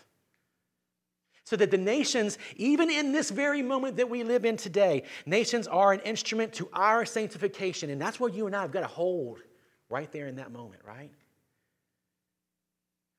So 1.45 1.57
that 1.57 1.71
the 1.71 1.79
nations, 1.79 2.37
even 2.57 2.91
in 2.91 3.13
this 3.13 3.31
very 3.31 3.63
moment 3.63 3.97
that 3.97 4.09
we 4.09 4.23
live 4.23 4.45
in 4.45 4.59
today, 4.59 5.05
nations 5.25 5.67
are 5.67 5.93
an 5.93 6.01
instrument 6.01 6.53
to 6.55 6.69
our 6.75 7.07
sanctification. 7.07 7.89
And 7.89 8.01
that's 8.01 8.21
what 8.21 8.35
you 8.35 8.47
and 8.47 8.55
I 8.55 8.63
have 8.63 8.71
got 8.71 8.81
to 8.81 8.87
hold 8.87 9.41
right 9.89 10.11
there 10.13 10.27
in 10.27 10.37
that 10.37 10.53
moment, 10.53 10.83
right? 10.87 11.11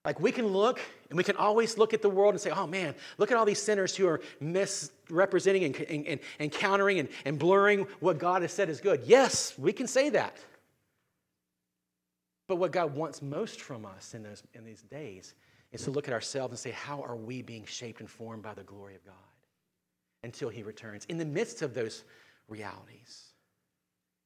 Like 0.06 0.20
we 0.20 0.32
can 0.32 0.48
look 0.48 0.80
and 1.10 1.18
we 1.18 1.24
can 1.24 1.36
always 1.36 1.78
look 1.78 1.94
at 1.94 2.02
the 2.02 2.10
world 2.10 2.34
and 2.34 2.42
say, 2.42 2.52
oh 2.52 2.66
man, 2.66 2.96
look 3.18 3.32
at 3.32 3.38
all 3.38 3.46
these 3.46 3.62
sinners 3.62 3.96
who 3.96 4.08
are 4.08 4.22
misrepresenting 4.40 5.66
and, 5.66 5.76
and, 6.08 6.20
and 6.40 6.52
countering 6.52 7.00
and, 7.00 7.10
and 7.26 7.38
blurring 7.38 7.86
what 8.00 8.18
God 8.18 8.42
has 8.42 8.54
said 8.54 8.70
is 8.70 8.80
good. 8.80 9.04
Yes, 9.06 9.54
we 9.58 9.74
can 9.74 9.88
say 9.88 10.10
that. 10.12 10.38
But 12.48 12.56
what 12.56 12.72
God 12.72 12.96
wants 12.96 13.22
most 13.22 13.62
from 13.62 13.86
us 13.86 14.14
in, 14.14 14.24
those, 14.24 14.42
in 14.54 14.64
these 14.64 14.82
days 14.84 15.36
is 15.72 15.84
to 15.84 15.92
look 15.92 16.08
at 16.08 16.14
ourselves 16.14 16.52
and 16.52 16.60
say, 16.60 16.72
how 16.72 17.02
are 17.02 17.16
we 17.16 17.42
being 17.42 17.66
shaped 17.66 18.00
and 18.00 18.10
formed 18.10 18.42
by 18.42 18.54
the 18.54 18.64
glory 18.64 18.96
of 18.96 19.06
God 19.06 19.14
until 20.24 20.50
He 20.50 20.64
returns 20.64 21.06
in 21.06 21.18
the 21.18 21.26
midst 21.26 21.62
of 21.62 21.74
those 21.74 22.04
realities? 22.48 23.26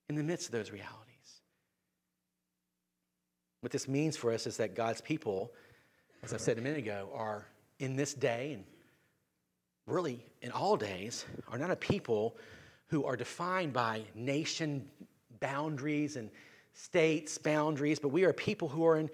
In 0.07 0.15
the 0.15 0.23
midst 0.23 0.47
of 0.47 0.51
those 0.53 0.71
realities. 0.71 1.12
What 3.63 3.71
this 3.71 3.87
means 3.87 4.15
for 4.15 4.31
us 4.31 4.45
is 4.45 4.57
that 4.57 4.75
God's 4.75 5.01
people 5.01 5.51
as 6.23 6.33
I 6.33 6.37
said 6.37 6.57
a 6.57 6.61
minute 6.61 6.79
ago, 6.79 7.09
are 7.13 7.45
in 7.79 7.97
this 7.97 8.13
day 8.13 8.53
and 8.53 8.63
really 9.85 10.25
in 10.41 10.51
all 10.51 10.77
days 10.77 11.25
are 11.49 11.57
not 11.57 11.69
a 11.69 11.75
people 11.75 12.37
who 12.87 13.03
are 13.03 13.17
defined 13.17 13.73
by 13.73 14.03
nation 14.15 14.87
boundaries 15.41 16.15
and 16.15 16.29
states 16.73 17.37
boundaries, 17.37 17.99
but 17.99 18.07
we 18.07 18.23
are 18.23 18.31
people 18.31 18.69
who 18.69 18.85
are 18.85 18.95
an 18.95 19.09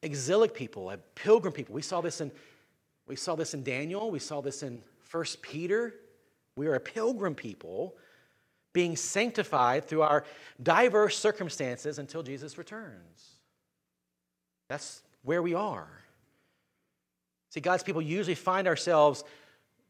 exilic 0.00 0.54
people, 0.54 0.90
a 0.90 0.96
pilgrim 0.96 1.52
people. 1.52 1.74
We 1.74 1.82
saw 1.82 2.00
this 2.00 2.20
in 2.20 2.32
we 3.06 3.16
saw 3.16 3.34
this 3.34 3.52
in 3.52 3.62
Daniel, 3.62 4.10
we 4.10 4.18
saw 4.18 4.40
this 4.40 4.62
in 4.62 4.80
First 5.02 5.42
Peter. 5.42 5.94
We 6.56 6.66
are 6.68 6.74
a 6.74 6.80
pilgrim 6.80 7.34
people 7.34 7.94
being 8.72 8.96
sanctified 8.96 9.86
through 9.86 10.00
our 10.00 10.24
diverse 10.62 11.18
circumstances 11.18 11.98
until 11.98 12.22
Jesus 12.22 12.56
returns. 12.56 13.33
That's 14.68 15.02
where 15.22 15.42
we 15.42 15.54
are. 15.54 15.88
See, 17.50 17.60
God's 17.60 17.82
people 17.82 18.02
usually 18.02 18.34
find 18.34 18.66
ourselves, 18.66 19.22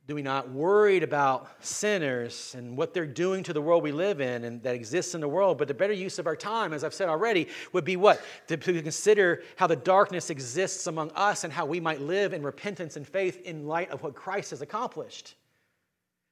do 0.07 0.14
we 0.14 0.21
not, 0.21 0.50
worried 0.50 1.02
about 1.02 1.49
sinners 1.64 2.54
and 2.59 2.76
what 2.76 2.93
they're 2.93 3.07
doing 3.07 3.43
to 3.45 3.54
the 3.54 3.62
world 3.62 3.83
we 3.83 3.90
live 3.90 4.21
in 4.21 4.45
and 4.45 4.62
that 4.64 4.75
exists 4.75 5.14
in 5.14 5.23
the 5.23 5.28
world. 5.28 5.57
But 5.57 5.69
the 5.69 5.75
better 5.75 5.95
use 5.95 6.19
of 6.19 6.26
our 6.26 6.37
time, 6.37 6.75
as 6.75 6.85
I've 6.85 6.93
said 6.93 7.09
already, 7.09 7.49
would 7.73 7.85
be 7.85 7.97
what? 7.97 8.21
To, 8.49 8.57
to 8.59 8.83
consider 8.83 9.43
how 9.57 9.66
the 9.66 9.76
darkness 9.76 10.28
exists 10.28 10.87
among 10.87 11.11
us 11.12 11.45
and 11.45 11.52
how 11.52 11.64
we 11.64 11.81
might 11.81 12.02
live 12.02 12.35
in 12.35 12.43
repentance 12.43 12.97
and 12.97 13.09
faith 13.09 13.40
in 13.47 13.66
light 13.66 13.90
of 13.90 14.02
what 14.02 14.14
Christ 14.14 14.50
has 14.50 14.61
accomplished. 14.61 15.35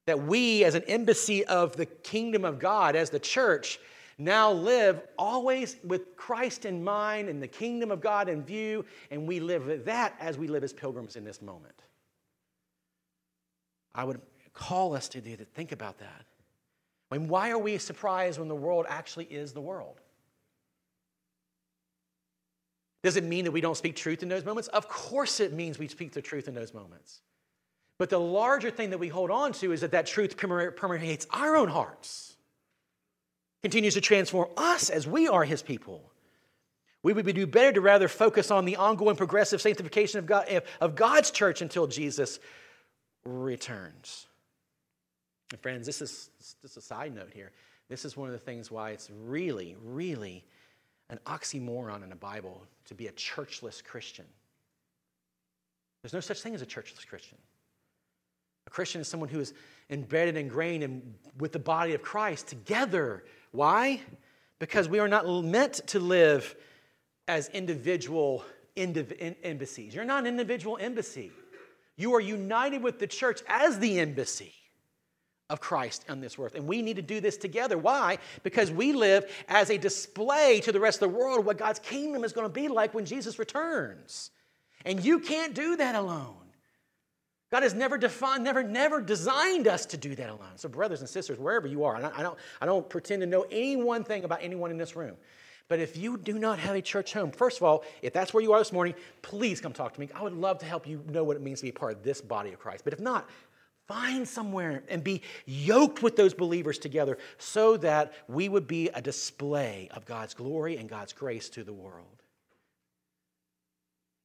That 0.06 0.22
we, 0.22 0.64
as 0.64 0.74
an 0.74 0.82
embassy 0.86 1.44
of 1.46 1.76
the 1.76 1.86
kingdom 1.86 2.44
of 2.44 2.58
God, 2.58 2.94
as 2.94 3.08
the 3.08 3.20
church, 3.20 3.78
now 4.24 4.52
live 4.52 5.00
always 5.18 5.76
with 5.84 6.16
Christ 6.16 6.64
in 6.64 6.82
mind 6.82 7.28
and 7.28 7.42
the 7.42 7.48
kingdom 7.48 7.90
of 7.90 8.00
God 8.00 8.28
in 8.28 8.44
view, 8.44 8.84
and 9.10 9.26
we 9.26 9.40
live 9.40 9.84
that 9.84 10.14
as 10.20 10.38
we 10.38 10.48
live 10.48 10.64
as 10.64 10.72
pilgrims 10.72 11.16
in 11.16 11.24
this 11.24 11.42
moment. 11.42 11.82
I 13.94 14.04
would 14.04 14.20
call 14.54 14.94
us 14.94 15.08
to 15.10 15.20
do 15.20 15.36
to 15.36 15.44
think 15.44 15.72
about 15.72 15.98
that. 15.98 16.24
I 17.10 17.18
mean, 17.18 17.28
why 17.28 17.50
are 17.50 17.58
we 17.58 17.76
surprised 17.78 18.38
when 18.38 18.48
the 18.48 18.54
world 18.54 18.86
actually 18.88 19.26
is 19.26 19.52
the 19.52 19.60
world? 19.60 20.00
Does 23.02 23.16
it 23.16 23.24
mean 23.24 23.44
that 23.44 23.50
we 23.50 23.60
don't 23.60 23.76
speak 23.76 23.96
truth 23.96 24.22
in 24.22 24.28
those 24.28 24.44
moments? 24.44 24.68
Of 24.68 24.88
course, 24.88 25.40
it 25.40 25.52
means 25.52 25.78
we 25.78 25.88
speak 25.88 26.12
the 26.12 26.22
truth 26.22 26.48
in 26.48 26.54
those 26.54 26.72
moments. 26.72 27.20
But 27.98 28.10
the 28.10 28.20
larger 28.20 28.70
thing 28.70 28.90
that 28.90 28.98
we 28.98 29.08
hold 29.08 29.30
on 29.30 29.52
to 29.54 29.72
is 29.72 29.80
that 29.82 29.90
that 29.90 30.06
truth 30.06 30.36
permeates 30.36 31.26
our 31.30 31.56
own 31.56 31.68
hearts, 31.68 32.31
continues 33.62 33.94
to 33.94 34.00
transform 34.00 34.48
us 34.56 34.90
as 34.90 35.06
we 35.06 35.28
are 35.28 35.44
His 35.44 35.62
people. 35.62 36.02
We 37.02 37.12
would 37.12 37.26
do 37.26 37.46
better 37.46 37.72
to 37.72 37.80
rather 37.80 38.08
focus 38.08 38.50
on 38.50 38.64
the 38.64 38.76
ongoing 38.76 39.16
progressive 39.16 39.60
sanctification 39.60 40.18
of, 40.18 40.26
God, 40.26 40.62
of 40.80 40.94
God's 40.94 41.30
church 41.30 41.60
until 41.60 41.86
Jesus 41.86 42.38
returns. 43.24 44.26
And 45.50 45.60
friends, 45.60 45.86
this 45.86 46.00
is 46.00 46.30
just 46.60 46.76
a 46.76 46.80
side 46.80 47.14
note 47.14 47.30
here. 47.32 47.50
This 47.88 48.04
is 48.04 48.16
one 48.16 48.28
of 48.28 48.32
the 48.32 48.38
things 48.38 48.70
why 48.70 48.90
it's 48.90 49.10
really, 49.24 49.76
really 49.84 50.44
an 51.10 51.18
oxymoron 51.26 52.02
in 52.02 52.08
the 52.08 52.16
Bible 52.16 52.62
to 52.86 52.94
be 52.94 53.08
a 53.08 53.12
churchless 53.12 53.82
Christian. 53.82 54.24
There's 56.02 56.14
no 56.14 56.20
such 56.20 56.40
thing 56.40 56.54
as 56.54 56.62
a 56.62 56.66
churchless 56.66 57.06
Christian. 57.06 57.38
Christian 58.72 59.02
is 59.02 59.08
someone 59.08 59.28
who 59.28 59.38
is 59.38 59.52
embedded, 59.90 60.36
ingrained 60.36 60.82
in, 60.82 61.14
with 61.38 61.52
the 61.52 61.58
body 61.58 61.92
of 61.92 62.02
Christ 62.02 62.48
together. 62.48 63.22
Why? 63.50 64.00
Because 64.58 64.88
we 64.88 64.98
are 64.98 65.08
not 65.08 65.28
meant 65.44 65.74
to 65.88 66.00
live 66.00 66.54
as 67.28 67.48
individual 67.50 68.44
indiv- 68.76 69.36
embassies. 69.42 69.94
You're 69.94 70.04
not 70.04 70.20
an 70.20 70.26
individual 70.26 70.78
embassy. 70.80 71.30
You 71.96 72.14
are 72.14 72.20
united 72.20 72.82
with 72.82 72.98
the 72.98 73.06
church 73.06 73.42
as 73.46 73.78
the 73.78 74.00
embassy 74.00 74.54
of 75.50 75.60
Christ 75.60 76.06
on 76.08 76.20
this 76.20 76.38
earth. 76.38 76.54
And 76.54 76.66
we 76.66 76.80
need 76.80 76.96
to 76.96 77.02
do 77.02 77.20
this 77.20 77.36
together. 77.36 77.76
Why? 77.76 78.16
Because 78.42 78.70
we 78.70 78.94
live 78.94 79.30
as 79.48 79.68
a 79.68 79.76
display 79.76 80.60
to 80.60 80.72
the 80.72 80.80
rest 80.80 81.02
of 81.02 81.12
the 81.12 81.18
world 81.18 81.44
what 81.44 81.58
God's 81.58 81.78
kingdom 81.78 82.24
is 82.24 82.32
going 82.32 82.46
to 82.46 82.52
be 82.52 82.68
like 82.68 82.94
when 82.94 83.04
Jesus 83.04 83.38
returns. 83.38 84.30
And 84.86 85.04
you 85.04 85.18
can't 85.18 85.54
do 85.54 85.76
that 85.76 85.94
alone. 85.94 86.41
God 87.52 87.64
has 87.64 87.74
never 87.74 87.98
defined, 87.98 88.42
never, 88.42 88.62
never 88.62 89.02
designed 89.02 89.68
us 89.68 89.84
to 89.86 89.98
do 89.98 90.14
that 90.14 90.30
alone. 90.30 90.56
So, 90.56 90.70
brothers 90.70 91.00
and 91.00 91.08
sisters, 91.08 91.38
wherever 91.38 91.66
you 91.66 91.84
are, 91.84 91.96
I 91.96 92.22
don't, 92.22 92.38
I 92.62 92.66
don't 92.66 92.88
pretend 92.88 93.20
to 93.20 93.26
know 93.26 93.44
any 93.50 93.76
one 93.76 94.04
thing 94.04 94.24
about 94.24 94.38
anyone 94.40 94.70
in 94.70 94.78
this 94.78 94.96
room. 94.96 95.16
But 95.68 95.78
if 95.78 95.94
you 95.94 96.16
do 96.16 96.38
not 96.38 96.58
have 96.58 96.74
a 96.74 96.80
church 96.80 97.12
home, 97.12 97.30
first 97.30 97.58
of 97.58 97.62
all, 97.62 97.84
if 98.00 98.14
that's 98.14 98.32
where 98.32 98.42
you 98.42 98.54
are 98.54 98.58
this 98.58 98.72
morning, 98.72 98.94
please 99.20 99.60
come 99.60 99.74
talk 99.74 99.92
to 99.92 100.00
me. 100.00 100.08
I 100.14 100.22
would 100.22 100.32
love 100.32 100.58
to 100.60 100.66
help 100.66 100.88
you 100.88 101.04
know 101.10 101.24
what 101.24 101.36
it 101.36 101.42
means 101.42 101.60
to 101.60 101.66
be 101.66 101.72
part 101.72 101.92
of 101.92 102.02
this 102.02 102.22
body 102.22 102.54
of 102.54 102.58
Christ. 102.58 102.84
But 102.84 102.94
if 102.94 103.00
not, 103.00 103.28
find 103.86 104.26
somewhere 104.26 104.82
and 104.88 105.04
be 105.04 105.20
yoked 105.44 106.02
with 106.02 106.16
those 106.16 106.32
believers 106.32 106.78
together 106.78 107.18
so 107.36 107.76
that 107.78 108.14
we 108.28 108.48
would 108.48 108.66
be 108.66 108.88
a 108.88 109.02
display 109.02 109.90
of 109.94 110.06
God's 110.06 110.32
glory 110.32 110.78
and 110.78 110.88
God's 110.88 111.12
grace 111.12 111.50
to 111.50 111.64
the 111.64 111.72
world. 111.72 112.22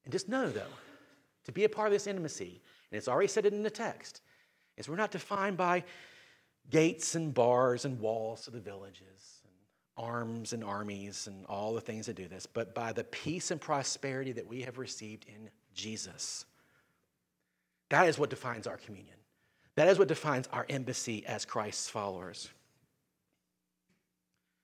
And 0.05 0.13
just 0.13 0.29
know, 0.29 0.49
though, 0.49 0.63
to 1.47 1.51
be 1.53 1.63
a 1.63 1.69
part 1.69 1.87
of 1.87 1.93
this 1.93 2.07
intimacy, 2.07 2.61
and 2.91 2.97
it's 2.97 3.07
already 3.07 3.27
said 3.27 3.45
it 3.45 3.53
in 3.53 3.63
the 3.63 3.69
text, 3.69 4.21
is 4.75 4.87
we're 4.87 4.97
not 4.97 5.11
defined 5.11 5.57
by 5.57 5.83
gates 6.69 7.15
and 7.15 7.33
bars 7.33 7.85
and 7.85 7.99
walls 7.99 8.47
of 8.47 8.53
the 8.53 8.59
villages, 8.59 9.41
and 9.43 9.53
arms 10.05 10.51
and 10.51 10.61
armies 10.61 11.25
and 11.27 11.45
all 11.45 11.73
the 11.73 11.81
things 11.81 12.05
that 12.05 12.17
do 12.17 12.27
this, 12.27 12.45
but 12.45 12.75
by 12.75 12.91
the 12.91 13.05
peace 13.05 13.49
and 13.49 13.61
prosperity 13.61 14.33
that 14.33 14.45
we 14.45 14.61
have 14.61 14.77
received 14.77 15.25
in 15.27 15.49
Jesus. 15.73 16.45
That 17.89 18.09
is 18.09 18.19
what 18.19 18.29
defines 18.29 18.67
our 18.67 18.77
communion. 18.77 19.15
That 19.75 19.87
is 19.87 19.97
what 19.97 20.09
defines 20.09 20.49
our 20.51 20.65
embassy 20.69 21.25
as 21.25 21.45
Christ's 21.45 21.89
followers. 21.89 22.49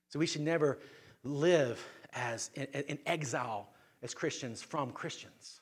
So 0.09 0.19
we 0.19 0.27
should 0.27 0.41
never 0.41 0.79
live 1.23 1.81
as 2.13 2.51
in 2.55 2.99
exile 3.05 3.69
as 4.01 4.13
Christians 4.13 4.61
from 4.61 4.91
Christians. 4.91 5.61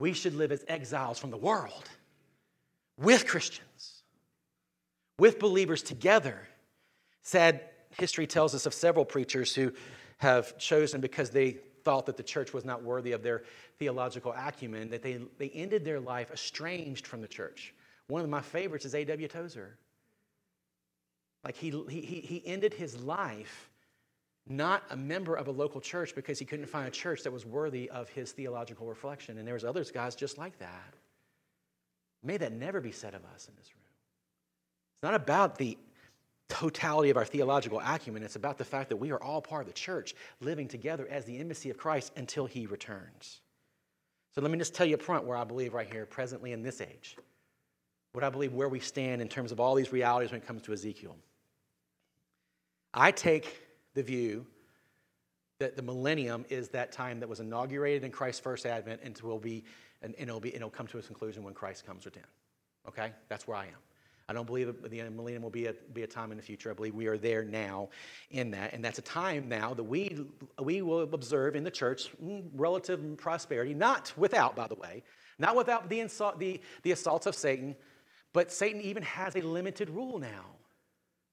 We 0.00 0.14
should 0.14 0.34
live 0.34 0.50
as 0.50 0.64
exiles 0.66 1.18
from 1.18 1.30
the 1.30 1.36
world 1.36 1.88
with 2.98 3.26
Christians, 3.26 4.02
with 5.18 5.38
believers 5.38 5.82
together. 5.82 6.48
Sad 7.22 7.60
history 7.98 8.26
tells 8.26 8.54
us 8.54 8.64
of 8.66 8.74
several 8.74 9.04
preachers 9.04 9.54
who 9.54 9.72
have 10.18 10.58
chosen 10.58 11.00
because 11.02 11.30
they 11.30 11.58
thought 11.84 12.06
that 12.06 12.16
the 12.16 12.22
church 12.22 12.52
was 12.52 12.64
not 12.64 12.82
worthy 12.82 13.12
of 13.12 13.22
their 13.22 13.42
theological 13.78 14.32
acumen, 14.36 14.88
that 14.90 15.02
they, 15.02 15.18
they 15.38 15.50
ended 15.50 15.84
their 15.84 16.00
life 16.00 16.30
estranged 16.32 17.06
from 17.06 17.20
the 17.20 17.28
church. 17.28 17.74
One 18.08 18.22
of 18.22 18.30
my 18.30 18.40
favorites 18.40 18.86
is 18.86 18.94
A.W. 18.94 19.28
Tozer. 19.28 19.76
Like 21.44 21.56
he, 21.56 21.70
he, 21.88 22.00
he 22.00 22.42
ended 22.46 22.74
his 22.74 22.98
life 23.02 23.70
not 24.50 24.82
a 24.90 24.96
member 24.96 25.36
of 25.36 25.46
a 25.46 25.50
local 25.50 25.80
church 25.80 26.14
because 26.14 26.38
he 26.38 26.44
couldn't 26.44 26.66
find 26.66 26.88
a 26.88 26.90
church 26.90 27.22
that 27.22 27.32
was 27.32 27.46
worthy 27.46 27.88
of 27.90 28.08
his 28.08 28.32
theological 28.32 28.86
reflection. 28.86 29.38
And 29.38 29.46
there 29.46 29.54
was 29.54 29.64
others 29.64 29.90
guys 29.90 30.14
just 30.14 30.38
like 30.38 30.58
that. 30.58 30.94
May 32.22 32.36
that 32.36 32.52
never 32.52 32.80
be 32.80 32.92
said 32.92 33.14
of 33.14 33.24
us 33.34 33.48
in 33.48 33.54
this 33.56 33.72
room. 33.74 33.84
It's 34.96 35.02
not 35.04 35.14
about 35.14 35.56
the 35.56 35.78
totality 36.48 37.10
of 37.10 37.16
our 37.16 37.24
theological 37.24 37.80
acumen. 37.80 38.24
It's 38.24 38.36
about 38.36 38.58
the 38.58 38.64
fact 38.64 38.88
that 38.88 38.96
we 38.96 39.12
are 39.12 39.22
all 39.22 39.40
part 39.40 39.62
of 39.62 39.68
the 39.68 39.72
church, 39.72 40.14
living 40.40 40.66
together 40.66 41.06
as 41.08 41.24
the 41.24 41.38
embassy 41.38 41.70
of 41.70 41.78
Christ 41.78 42.12
until 42.16 42.44
he 42.44 42.66
returns. 42.66 43.40
So 44.34 44.40
let 44.40 44.50
me 44.50 44.58
just 44.58 44.74
tell 44.74 44.84
you 44.84 44.94
up 44.94 45.02
front 45.02 45.24
where 45.24 45.36
I 45.36 45.44
believe 45.44 45.74
right 45.74 45.90
here, 45.90 46.06
presently 46.06 46.52
in 46.52 46.62
this 46.62 46.80
age, 46.80 47.16
what 48.12 48.24
I 48.24 48.30
believe 48.30 48.52
where 48.52 48.68
we 48.68 48.80
stand 48.80 49.22
in 49.22 49.28
terms 49.28 49.52
of 49.52 49.60
all 49.60 49.76
these 49.76 49.92
realities 49.92 50.32
when 50.32 50.40
it 50.40 50.46
comes 50.46 50.62
to 50.62 50.72
Ezekiel. 50.72 51.16
I 52.92 53.12
take 53.12 53.69
the 53.94 54.02
view 54.02 54.46
that 55.58 55.76
the 55.76 55.82
millennium 55.82 56.44
is 56.48 56.68
that 56.70 56.90
time 56.92 57.20
that 57.20 57.28
was 57.28 57.40
inaugurated 57.40 58.04
in 58.04 58.10
Christ's 58.10 58.40
first 58.40 58.66
advent 58.66 59.00
and 59.04 59.18
will 59.20 59.38
be 59.38 59.64
and, 60.02 60.14
it'll 60.18 60.40
be 60.40 60.54
it'll 60.54 60.70
come 60.70 60.86
to 60.88 60.98
its 60.98 61.06
conclusion 61.06 61.42
when 61.42 61.54
Christ 61.54 61.86
comes 61.86 62.06
again. 62.06 62.24
Okay? 62.88 63.12
That's 63.28 63.46
where 63.46 63.56
I 63.56 63.66
am. 63.66 63.76
I 64.30 64.32
don't 64.32 64.46
believe 64.46 64.72
the 64.88 65.10
millennium 65.10 65.42
will 65.42 65.50
be 65.50 65.66
a, 65.66 65.74
be 65.92 66.04
a 66.04 66.06
time 66.06 66.30
in 66.30 66.36
the 66.36 66.42
future. 66.42 66.70
I 66.70 66.74
believe 66.74 66.94
we 66.94 67.08
are 67.08 67.18
there 67.18 67.42
now 67.42 67.88
in 68.30 68.52
that. 68.52 68.72
And 68.72 68.84
that's 68.84 69.00
a 69.00 69.02
time 69.02 69.48
now 69.48 69.74
that 69.74 69.82
we, 69.82 70.24
we 70.62 70.82
will 70.82 71.02
observe 71.02 71.56
in 71.56 71.64
the 71.64 71.70
church 71.70 72.08
mm, 72.22 72.44
relative 72.54 73.16
prosperity, 73.16 73.74
not 73.74 74.12
without, 74.16 74.54
by 74.54 74.68
the 74.68 74.76
way, 74.76 75.02
not 75.40 75.56
without 75.56 75.88
the, 75.88 75.98
insult, 75.98 76.38
the, 76.38 76.60
the 76.84 76.92
assaults 76.92 77.26
of 77.26 77.34
Satan, 77.34 77.74
but 78.32 78.52
Satan 78.52 78.80
even 78.82 79.02
has 79.02 79.34
a 79.34 79.40
limited 79.40 79.90
rule 79.90 80.20
now. 80.20 80.44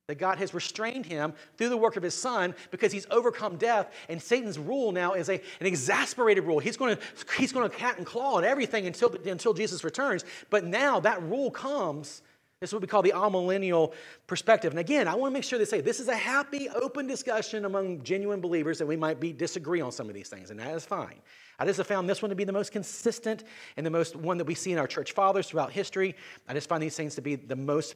That 0.08 0.20
God 0.20 0.38
has 0.38 0.54
restrained 0.54 1.06
him 1.06 1.34
through 1.58 1.68
the 1.68 1.76
work 1.76 1.98
of 1.98 2.04
his 2.04 2.14
son 2.14 2.56
because 2.72 2.94
he's 2.94 3.06
overcome 3.12 3.58
death. 3.58 3.94
And 4.08 4.22
Satan's 4.22 4.58
rule 4.58 4.94
now 4.94 5.16
is 5.16 5.28
a, 5.28 5.34
an 5.60 5.66
exasperated 5.66 6.46
rule. 6.46 6.60
He's 6.60 6.78
going 6.78 6.96
to 6.96 7.02
he's 7.38 7.52
going 7.52 7.70
to 7.70 7.76
cat 7.76 7.98
and 7.98 8.06
claw 8.06 8.38
at 8.38 8.46
everything 8.46 8.88
until, 8.88 9.14
until 9.26 9.54
Jesus 9.54 9.84
returns. 9.84 10.24
But 10.50 10.64
now 10.64 11.02
that 11.02 11.22
rule 11.24 11.52
comes. 11.52 12.22
This 12.62 12.70
is 12.70 12.74
what 12.74 12.82
we 12.82 12.88
call 12.88 13.04
the 13.04 13.12
amillennial 13.12 13.94
perspective. 14.26 14.72
And 14.72 14.80
again, 14.80 15.08
I 15.08 15.14
want 15.14 15.32
to 15.32 15.34
make 15.34 15.44
sure 15.44 15.60
they 15.60 15.66
say 15.66 15.82
this 15.82 16.00
is 16.00 16.08
a 16.08 16.16
happy, 16.16 16.70
open 16.70 17.06
discussion 17.06 17.66
among 17.66 18.02
genuine 18.02 18.42
believers 18.42 18.80
that 18.80 18.88
we 18.88 18.96
might 18.96 19.20
be 19.20 19.32
disagree 19.32 19.82
on 19.82 19.92
some 19.92 20.08
of 20.08 20.16
these 20.16 20.30
things, 20.30 20.50
and 20.50 20.60
that 20.60 20.74
is 20.74 20.84
fine. 20.84 21.22
I 21.60 21.66
just 21.66 21.78
have 21.78 21.86
found 21.86 22.10
this 22.10 22.22
one 22.22 22.30
to 22.30 22.36
be 22.36 22.46
the 22.46 22.54
most 22.54 22.72
consistent 22.72 23.44
and 23.78 23.86
the 23.86 23.92
most 23.92 24.16
one 24.16 24.38
that 24.38 24.46
we 24.46 24.56
see 24.56 24.72
in 24.72 24.80
our 24.80 24.88
church 24.88 25.12
fathers 25.12 25.48
throughout 25.50 25.72
history. 25.72 26.16
I 26.48 26.54
just 26.54 26.70
find 26.70 26.82
these 26.82 26.96
things 26.96 27.14
to 27.16 27.22
be 27.22 27.36
the 27.36 27.56
most 27.56 27.96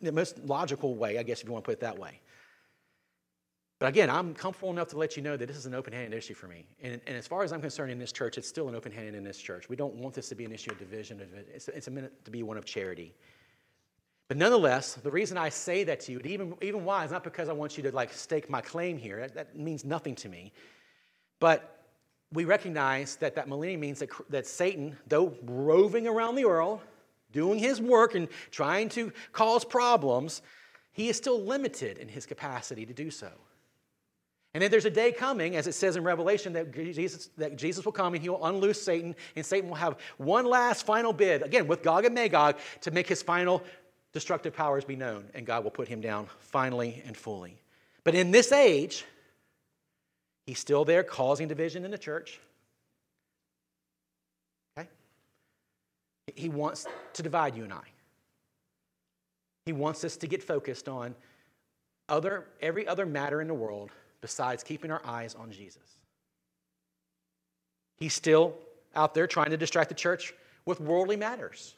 the 0.00 0.12
most 0.12 0.38
logical 0.44 0.94
way, 0.94 1.18
I 1.18 1.22
guess, 1.22 1.40
if 1.40 1.46
you 1.46 1.52
want 1.52 1.64
to 1.64 1.68
put 1.68 1.74
it 1.74 1.80
that 1.80 1.98
way. 1.98 2.20
But 3.78 3.88
again, 3.88 4.10
I'm 4.10 4.32
comfortable 4.32 4.70
enough 4.70 4.88
to 4.90 4.96
let 4.96 5.16
you 5.16 5.24
know 5.24 5.36
that 5.36 5.46
this 5.46 5.56
is 5.56 5.66
an 5.66 5.74
open 5.74 5.92
handed 5.92 6.16
issue 6.16 6.34
for 6.34 6.46
me. 6.46 6.66
And, 6.82 7.00
and, 7.04 7.16
as 7.16 7.26
far 7.26 7.42
as 7.42 7.52
I'm 7.52 7.60
concerned 7.60 7.90
in 7.90 7.98
this 7.98 8.12
church, 8.12 8.38
it's 8.38 8.46
still 8.46 8.68
an 8.68 8.76
open 8.76 8.92
handed 8.92 9.16
in 9.16 9.24
this 9.24 9.38
church. 9.38 9.68
We 9.68 9.74
don't 9.74 9.94
want 9.94 10.14
this 10.14 10.28
to 10.28 10.36
be 10.36 10.44
an 10.44 10.52
issue 10.52 10.70
of 10.70 10.78
division, 10.78 11.20
it's, 11.52 11.66
it's 11.66 11.90
meant 11.90 12.12
to 12.24 12.30
be 12.30 12.44
one 12.44 12.56
of 12.56 12.64
charity. 12.64 13.12
But 14.28 14.36
nonetheless, 14.36 14.94
the 14.94 15.10
reason 15.10 15.36
I 15.36 15.48
say 15.48 15.82
that 15.84 15.98
to 16.02 16.12
you, 16.12 16.20
even, 16.24 16.54
even 16.62 16.84
why, 16.84 17.04
is 17.04 17.10
not 17.10 17.24
because 17.24 17.48
I 17.48 17.52
want 17.52 17.76
you 17.76 17.82
to 17.82 17.90
like 17.90 18.12
stake 18.12 18.48
my 18.48 18.60
claim 18.60 18.96
here. 18.96 19.18
That, 19.18 19.34
that 19.34 19.58
means 19.58 19.84
nothing 19.84 20.14
to 20.14 20.28
me. 20.28 20.52
But 21.40 21.84
we 22.32 22.44
recognize 22.44 23.16
that 23.16 23.34
that 23.34 23.48
millennium 23.48 23.80
means 23.80 23.98
that, 23.98 24.10
that 24.30 24.46
Satan, 24.46 24.96
though 25.08 25.36
roving 25.42 26.06
around 26.06 26.36
the 26.36 26.44
world, 26.44 26.80
doing 27.32 27.58
his 27.58 27.80
work 27.80 28.14
and 28.14 28.28
trying 28.50 28.88
to 28.90 29.12
cause 29.32 29.64
problems, 29.64 30.42
he 30.92 31.08
is 31.08 31.16
still 31.16 31.42
limited 31.42 31.98
in 31.98 32.08
his 32.08 32.26
capacity 32.26 32.86
to 32.86 32.92
do 32.92 33.10
so. 33.10 33.30
And 34.54 34.62
then 34.62 34.70
there's 34.70 34.84
a 34.84 34.90
day 34.90 35.12
coming, 35.12 35.56
as 35.56 35.66
it 35.66 35.72
says 35.72 35.96
in 35.96 36.04
Revelation, 36.04 36.52
that 36.52 36.72
Jesus, 36.72 37.30
that 37.38 37.56
Jesus 37.56 37.86
will 37.86 37.92
come 37.92 38.12
and 38.12 38.22
he 38.22 38.28
will 38.28 38.44
unloose 38.44 38.82
Satan, 38.82 39.16
and 39.34 39.46
Satan 39.46 39.70
will 39.70 39.76
have 39.76 39.96
one 40.18 40.44
last 40.44 40.84
final 40.84 41.14
bid, 41.14 41.42
again, 41.42 41.66
with 41.66 41.82
Gog 41.82 42.04
and 42.04 42.14
Magog, 42.14 42.56
to 42.82 42.90
make 42.90 43.08
his 43.08 43.22
final 43.22 43.62
destructive 44.12 44.54
powers 44.54 44.84
be 44.84 44.94
known, 44.94 45.24
and 45.32 45.46
God 45.46 45.64
will 45.64 45.70
put 45.70 45.88
him 45.88 46.02
down 46.02 46.28
finally 46.38 47.02
and 47.06 47.16
fully. 47.16 47.58
But 48.04 48.14
in 48.14 48.30
this 48.30 48.52
age, 48.52 49.06
he's 50.44 50.58
still 50.58 50.84
there 50.84 51.02
causing 51.02 51.48
division 51.48 51.86
in 51.86 51.90
the 51.90 51.96
church. 51.96 52.38
He 56.34 56.48
wants 56.48 56.86
to 57.14 57.22
divide 57.22 57.56
you 57.56 57.64
and 57.64 57.72
I. 57.72 57.82
He 59.66 59.72
wants 59.72 60.04
us 60.04 60.16
to 60.18 60.26
get 60.26 60.42
focused 60.42 60.88
on 60.88 61.14
other, 62.08 62.46
every 62.60 62.86
other 62.86 63.06
matter 63.06 63.40
in 63.40 63.48
the 63.48 63.54
world 63.54 63.90
besides 64.20 64.62
keeping 64.62 64.90
our 64.90 65.02
eyes 65.04 65.34
on 65.34 65.50
Jesus. 65.50 65.98
He's 67.96 68.14
still 68.14 68.54
out 68.94 69.14
there 69.14 69.26
trying 69.26 69.50
to 69.50 69.56
distract 69.56 69.88
the 69.88 69.94
church 69.94 70.34
with 70.64 70.80
worldly 70.80 71.16
matters. 71.16 71.74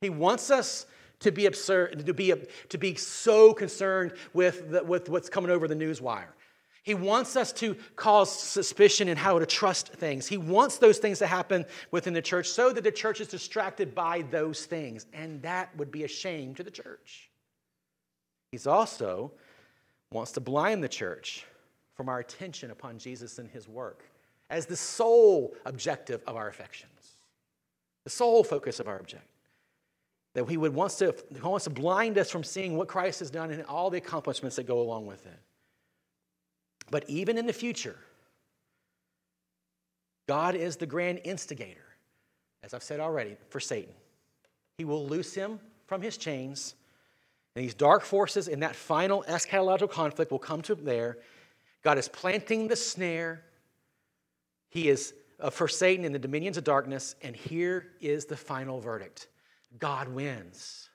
He 0.00 0.10
wants 0.10 0.50
us 0.50 0.86
to 1.20 1.30
be 1.30 1.46
absurd, 1.46 2.04
to 2.04 2.14
be, 2.14 2.34
to 2.68 2.78
be 2.78 2.94
so 2.94 3.54
concerned 3.54 4.12
with, 4.32 4.70
the, 4.70 4.82
with 4.82 5.08
what's 5.08 5.28
coming 5.28 5.50
over 5.50 5.68
the 5.68 5.74
news 5.74 6.00
wire. 6.00 6.34
He 6.82 6.94
wants 6.94 7.36
us 7.36 7.52
to 7.54 7.76
cause 7.94 8.36
suspicion 8.36 9.08
in 9.08 9.16
how 9.16 9.38
to 9.38 9.46
trust 9.46 9.88
things. 9.88 10.26
He 10.26 10.36
wants 10.36 10.78
those 10.78 10.98
things 10.98 11.20
to 11.20 11.28
happen 11.28 11.64
within 11.92 12.12
the 12.12 12.22
church 12.22 12.48
so 12.48 12.72
that 12.72 12.82
the 12.82 12.90
church 12.90 13.20
is 13.20 13.28
distracted 13.28 13.94
by 13.94 14.22
those 14.30 14.66
things. 14.66 15.06
And 15.12 15.40
that 15.42 15.74
would 15.76 15.92
be 15.92 16.02
a 16.02 16.08
shame 16.08 16.56
to 16.56 16.64
the 16.64 16.72
church. 16.72 17.30
He's 18.50 18.66
also 18.66 19.32
wants 20.10 20.32
to 20.32 20.40
blind 20.40 20.82
the 20.82 20.88
church 20.88 21.46
from 21.94 22.08
our 22.08 22.18
attention 22.18 22.72
upon 22.72 22.98
Jesus 22.98 23.38
and 23.38 23.48
his 23.48 23.68
work 23.68 24.04
as 24.50 24.66
the 24.66 24.76
sole 24.76 25.54
objective 25.64 26.20
of 26.26 26.36
our 26.36 26.48
affections, 26.48 27.16
the 28.04 28.10
sole 28.10 28.42
focus 28.42 28.80
of 28.80 28.88
our 28.88 28.98
object. 28.98 29.26
That 30.34 30.48
he 30.48 30.56
would 30.56 30.74
wants 30.74 30.96
to, 30.96 31.14
he 31.32 31.40
wants 31.40 31.64
to 31.64 31.70
blind 31.70 32.18
us 32.18 32.30
from 32.30 32.42
seeing 32.42 32.76
what 32.76 32.88
Christ 32.88 33.20
has 33.20 33.30
done 33.30 33.50
and 33.50 33.62
all 33.64 33.88
the 33.88 33.98
accomplishments 33.98 34.56
that 34.56 34.66
go 34.66 34.80
along 34.80 35.06
with 35.06 35.24
it. 35.26 35.38
But 36.92 37.08
even 37.08 37.38
in 37.38 37.46
the 37.46 37.54
future, 37.54 37.96
God 40.28 40.54
is 40.54 40.76
the 40.76 40.84
grand 40.84 41.22
instigator, 41.24 41.86
as 42.62 42.74
I've 42.74 42.82
said 42.82 43.00
already, 43.00 43.38
for 43.48 43.60
Satan. 43.60 43.94
He 44.76 44.84
will 44.84 45.06
loose 45.06 45.32
him 45.32 45.58
from 45.86 46.02
his 46.02 46.18
chains, 46.18 46.74
and 47.56 47.64
these 47.64 47.72
dark 47.72 48.02
forces 48.02 48.46
in 48.46 48.60
that 48.60 48.76
final 48.76 49.24
eschatological 49.26 49.90
conflict 49.90 50.30
will 50.30 50.38
come 50.38 50.60
to 50.62 50.74
there. 50.74 51.16
God 51.82 51.96
is 51.96 52.08
planting 52.08 52.68
the 52.68 52.76
snare. 52.76 53.42
He 54.68 54.90
is 54.90 55.14
uh, 55.40 55.48
for 55.48 55.68
Satan 55.68 56.04
in 56.04 56.12
the 56.12 56.18
dominions 56.18 56.58
of 56.58 56.64
darkness, 56.64 57.16
and 57.22 57.34
here 57.34 57.86
is 58.02 58.26
the 58.26 58.36
final 58.36 58.80
verdict 58.80 59.28
God 59.78 60.08
wins. 60.08 60.90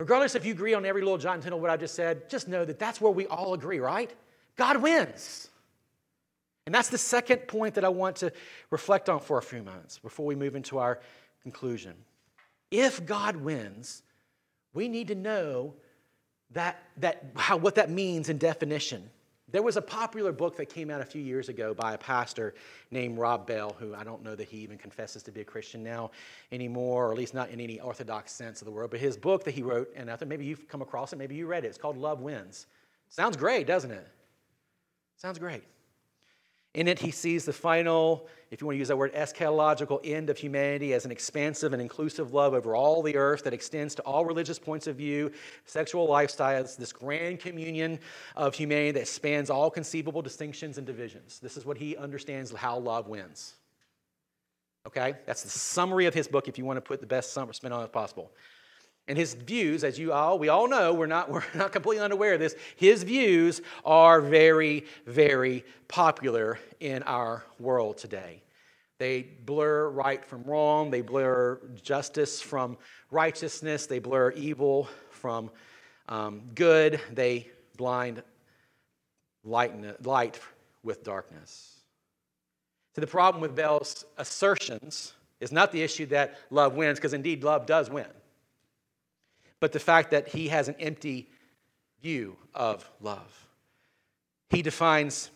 Regardless 0.00 0.34
if 0.34 0.46
you 0.46 0.52
agree 0.52 0.74
on 0.74 0.86
every 0.86 1.02
little 1.02 1.30
and 1.30 1.42
tittle 1.42 1.60
what 1.60 1.70
I 1.70 1.76
just 1.76 1.94
said, 1.94 2.30
just 2.30 2.46
know 2.46 2.64
that 2.64 2.78
that's 2.78 3.00
where 3.00 3.10
we 3.10 3.26
all 3.26 3.54
agree, 3.54 3.80
right? 3.80 4.12
God 4.56 4.80
wins. 4.80 5.48
And 6.66 6.74
that's 6.74 6.88
the 6.88 6.98
second 6.98 7.48
point 7.48 7.74
that 7.74 7.84
I 7.84 7.88
want 7.88 8.16
to 8.16 8.32
reflect 8.70 9.08
on 9.08 9.20
for 9.20 9.38
a 9.38 9.42
few 9.42 9.62
moments 9.62 9.98
before 9.98 10.26
we 10.26 10.34
move 10.34 10.54
into 10.54 10.78
our 10.78 11.00
conclusion. 11.42 11.94
If 12.70 13.04
God 13.06 13.36
wins, 13.36 14.02
we 14.74 14.86
need 14.88 15.08
to 15.08 15.14
know 15.14 15.74
that, 16.50 16.82
that 16.98 17.24
how, 17.36 17.56
what 17.56 17.74
that 17.76 17.90
means 17.90 18.28
in 18.28 18.38
definition. 18.38 19.10
There 19.50 19.62
was 19.62 19.78
a 19.78 19.82
popular 19.82 20.30
book 20.30 20.56
that 20.56 20.66
came 20.66 20.90
out 20.90 21.00
a 21.00 21.04
few 21.06 21.22
years 21.22 21.48
ago 21.48 21.72
by 21.72 21.94
a 21.94 21.98
pastor 21.98 22.54
named 22.90 23.16
Rob 23.16 23.46
Bell, 23.46 23.74
who 23.78 23.94
I 23.94 24.04
don't 24.04 24.22
know 24.22 24.34
that 24.34 24.46
he 24.48 24.58
even 24.58 24.76
confesses 24.76 25.22
to 25.22 25.32
be 25.32 25.40
a 25.40 25.44
Christian 25.44 25.82
now 25.82 26.10
anymore, 26.52 27.08
or 27.08 27.12
at 27.12 27.18
least 27.18 27.32
not 27.32 27.48
in 27.48 27.58
any 27.58 27.80
orthodox 27.80 28.32
sense 28.32 28.60
of 28.60 28.66
the 28.66 28.72
word. 28.72 28.90
But 28.90 29.00
his 29.00 29.16
book 29.16 29.44
that 29.44 29.54
he 29.54 29.62
wrote, 29.62 29.90
and 29.96 30.10
I 30.10 30.16
think 30.16 30.28
maybe 30.28 30.44
you've 30.44 30.68
come 30.68 30.82
across 30.82 31.14
it, 31.14 31.16
maybe 31.16 31.34
you 31.34 31.46
read 31.46 31.64
it, 31.64 31.68
it's 31.68 31.78
called 31.78 31.96
Love 31.96 32.20
Wins. 32.20 32.66
Sounds 33.08 33.38
great, 33.38 33.66
doesn't 33.66 33.90
it? 33.90 34.06
Sounds 35.16 35.38
great. 35.38 35.64
In 36.74 36.86
it, 36.86 36.98
he 36.98 37.10
sees 37.10 37.44
the 37.44 37.52
final, 37.52 38.28
if 38.50 38.60
you 38.60 38.66
want 38.66 38.74
to 38.74 38.78
use 38.78 38.88
that 38.88 38.96
word, 38.96 39.14
eschatological 39.14 40.00
end 40.04 40.28
of 40.28 40.36
humanity 40.36 40.92
as 40.92 41.06
an 41.06 41.10
expansive 41.10 41.72
and 41.72 41.80
inclusive 41.80 42.34
love 42.34 42.52
over 42.52 42.76
all 42.76 43.02
the 43.02 43.16
earth 43.16 43.44
that 43.44 43.54
extends 43.54 43.94
to 43.94 44.02
all 44.02 44.26
religious 44.26 44.58
points 44.58 44.86
of 44.86 44.96
view, 44.96 45.32
sexual 45.64 46.06
lifestyles, 46.06 46.76
this 46.76 46.92
grand 46.92 47.40
communion 47.40 47.98
of 48.36 48.54
humanity 48.54 48.92
that 48.92 49.08
spans 49.08 49.48
all 49.48 49.70
conceivable 49.70 50.20
distinctions 50.20 50.76
and 50.76 50.86
divisions. 50.86 51.40
This 51.40 51.56
is 51.56 51.64
what 51.64 51.78
he 51.78 51.96
understands 51.96 52.52
how 52.52 52.78
love 52.78 53.08
wins. 53.08 53.54
Okay? 54.86 55.14
That's 55.26 55.42
the 55.42 55.50
summary 55.50 56.06
of 56.06 56.14
his 56.14 56.28
book 56.28 56.48
if 56.48 56.58
you 56.58 56.64
want 56.66 56.76
to 56.76 56.82
put 56.82 57.00
the 57.00 57.06
best 57.06 57.32
spin 57.32 57.72
on 57.72 57.82
it 57.82 57.92
possible. 57.92 58.30
And 59.08 59.16
his 59.16 59.32
views, 59.32 59.84
as 59.84 59.98
you 59.98 60.12
all, 60.12 60.38
we 60.38 60.50
all 60.50 60.68
know, 60.68 60.92
we're 60.92 61.06
not, 61.06 61.30
we're 61.32 61.42
not 61.54 61.72
completely 61.72 62.04
unaware 62.04 62.34
of 62.34 62.40
this, 62.40 62.54
his 62.76 63.02
views 63.02 63.62
are 63.84 64.20
very, 64.20 64.84
very 65.06 65.64
popular 65.88 66.58
in 66.78 67.02
our 67.04 67.44
world 67.58 67.96
today. 67.96 68.42
They 68.98 69.22
blur 69.22 69.88
right 69.88 70.24
from 70.24 70.42
wrong, 70.42 70.90
they 70.90 71.00
blur 71.00 71.60
justice 71.82 72.40
from 72.40 72.76
righteousness, 73.10 73.86
they 73.86 74.00
blur 74.00 74.32
evil 74.32 74.88
from 75.10 75.50
um, 76.08 76.42
good, 76.54 77.00
they 77.12 77.48
blind 77.76 78.22
light, 79.44 80.04
light 80.04 80.40
with 80.82 81.04
darkness. 81.04 81.76
So, 82.94 83.00
the 83.00 83.06
problem 83.06 83.40
with 83.40 83.54
Bell's 83.54 84.04
assertions 84.16 85.12
is 85.40 85.52
not 85.52 85.70
the 85.70 85.80
issue 85.80 86.06
that 86.06 86.36
love 86.50 86.74
wins, 86.74 86.98
because 86.98 87.14
indeed 87.14 87.44
love 87.44 87.64
does 87.64 87.88
win 87.88 88.06
but 89.60 89.72
the 89.72 89.80
fact 89.80 90.10
that 90.10 90.28
he 90.28 90.48
has 90.48 90.68
an 90.68 90.76
empty 90.78 91.28
view 92.02 92.36
of 92.54 92.88
love. 93.00 93.46
He 94.50 94.62
defines 94.62 95.30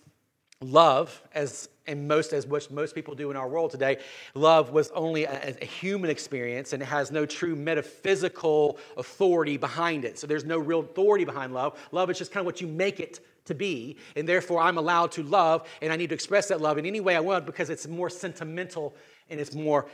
love 0.60 1.22
as 1.34 1.68
and 1.88 2.06
most 2.06 2.32
as 2.32 2.46
which 2.46 2.70
most 2.70 2.94
people 2.94 3.16
do 3.16 3.32
in 3.32 3.36
our 3.36 3.48
world 3.48 3.72
today 3.72 3.98
love 4.34 4.70
was 4.70 4.92
only 4.92 5.24
a, 5.24 5.56
a, 5.60 5.64
human 5.64 6.08
experience 6.08 6.72
and 6.72 6.80
it 6.80 6.86
has 6.86 7.10
no 7.10 7.26
true 7.26 7.56
metaphysical 7.56 8.78
authority 8.96 9.56
behind 9.56 10.04
it. 10.04 10.16
So 10.20 10.28
there's 10.28 10.44
no 10.44 10.58
real 10.58 10.78
authority 10.78 11.24
behind 11.24 11.52
love. 11.52 11.76
Love 11.90 12.10
is 12.10 12.18
just 12.18 12.30
kind 12.30 12.42
of 12.42 12.46
what 12.46 12.60
you 12.60 12.68
make 12.68 13.00
it 13.00 13.18
to 13.44 13.54
be 13.54 13.96
and 14.16 14.28
therefore 14.28 14.60
i'm 14.60 14.78
allowed 14.78 15.10
to 15.10 15.22
love 15.24 15.68
and 15.80 15.92
i 15.92 15.96
need 15.96 16.08
to 16.08 16.14
express 16.14 16.48
that 16.48 16.60
love 16.60 16.78
in 16.78 16.86
any 16.86 17.00
way 17.00 17.16
i 17.16 17.20
want 17.20 17.44
because 17.44 17.70
it's 17.70 17.88
more 17.88 18.08
sentimental 18.08 18.94
and 19.30 19.40
it's 19.40 19.54
more 19.54 19.86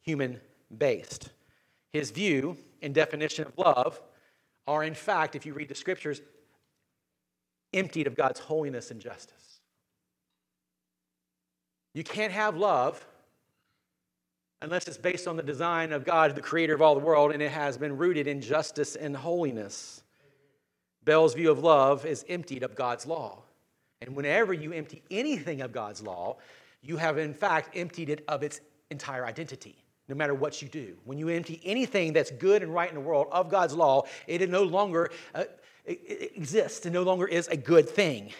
human 0.00 0.40
based 0.76 1.30
his 1.92 2.10
view 2.10 2.56
and 2.82 2.94
definition 2.94 3.46
of 3.46 3.56
love 3.56 4.00
are, 4.66 4.84
in 4.84 4.94
fact, 4.94 5.34
if 5.34 5.46
you 5.46 5.54
read 5.54 5.68
the 5.68 5.74
scriptures, 5.74 6.20
emptied 7.72 8.06
of 8.06 8.14
God's 8.14 8.40
holiness 8.40 8.90
and 8.90 9.00
justice. 9.00 9.60
You 11.94 12.04
can't 12.04 12.32
have 12.32 12.56
love 12.56 13.04
unless 14.60 14.88
it's 14.88 14.98
based 14.98 15.28
on 15.28 15.36
the 15.36 15.42
design 15.42 15.92
of 15.92 16.04
God, 16.04 16.34
the 16.34 16.40
creator 16.40 16.74
of 16.74 16.82
all 16.82 16.94
the 16.94 17.00
world, 17.00 17.32
and 17.32 17.42
it 17.42 17.50
has 17.50 17.78
been 17.78 17.96
rooted 17.96 18.26
in 18.26 18.40
justice 18.40 18.96
and 18.96 19.16
holiness. 19.16 20.02
Bell's 21.04 21.34
view 21.34 21.50
of 21.50 21.60
love 21.60 22.04
is 22.04 22.24
emptied 22.28 22.62
of 22.62 22.74
God's 22.74 23.06
law. 23.06 23.42
And 24.02 24.14
whenever 24.14 24.52
you 24.52 24.72
empty 24.72 25.02
anything 25.10 25.60
of 25.60 25.72
God's 25.72 26.02
law, 26.02 26.36
you 26.82 26.96
have 26.96 27.18
in 27.18 27.34
fact 27.34 27.76
emptied 27.76 28.10
it 28.10 28.24
of 28.28 28.42
its 28.42 28.60
entire 28.90 29.24
identity 29.24 29.76
no 30.08 30.14
matter 30.14 30.34
what 30.34 30.62
you 30.62 30.68
do. 30.68 30.96
When 31.04 31.18
you 31.18 31.28
empty 31.28 31.60
anything 31.64 32.12
that's 32.12 32.30
good 32.30 32.62
and 32.62 32.72
right 32.72 32.88
in 32.88 32.94
the 32.94 33.00
world 33.00 33.28
of 33.30 33.50
God's 33.50 33.74
law, 33.74 34.04
it 34.26 34.48
no 34.48 34.62
longer 34.62 35.10
uh, 35.34 35.44
it 35.84 36.32
exists. 36.36 36.84
It 36.84 36.90
no 36.90 37.02
longer 37.02 37.26
is 37.26 37.48
a 37.48 37.56
good 37.56 37.88
thing. 37.88 38.30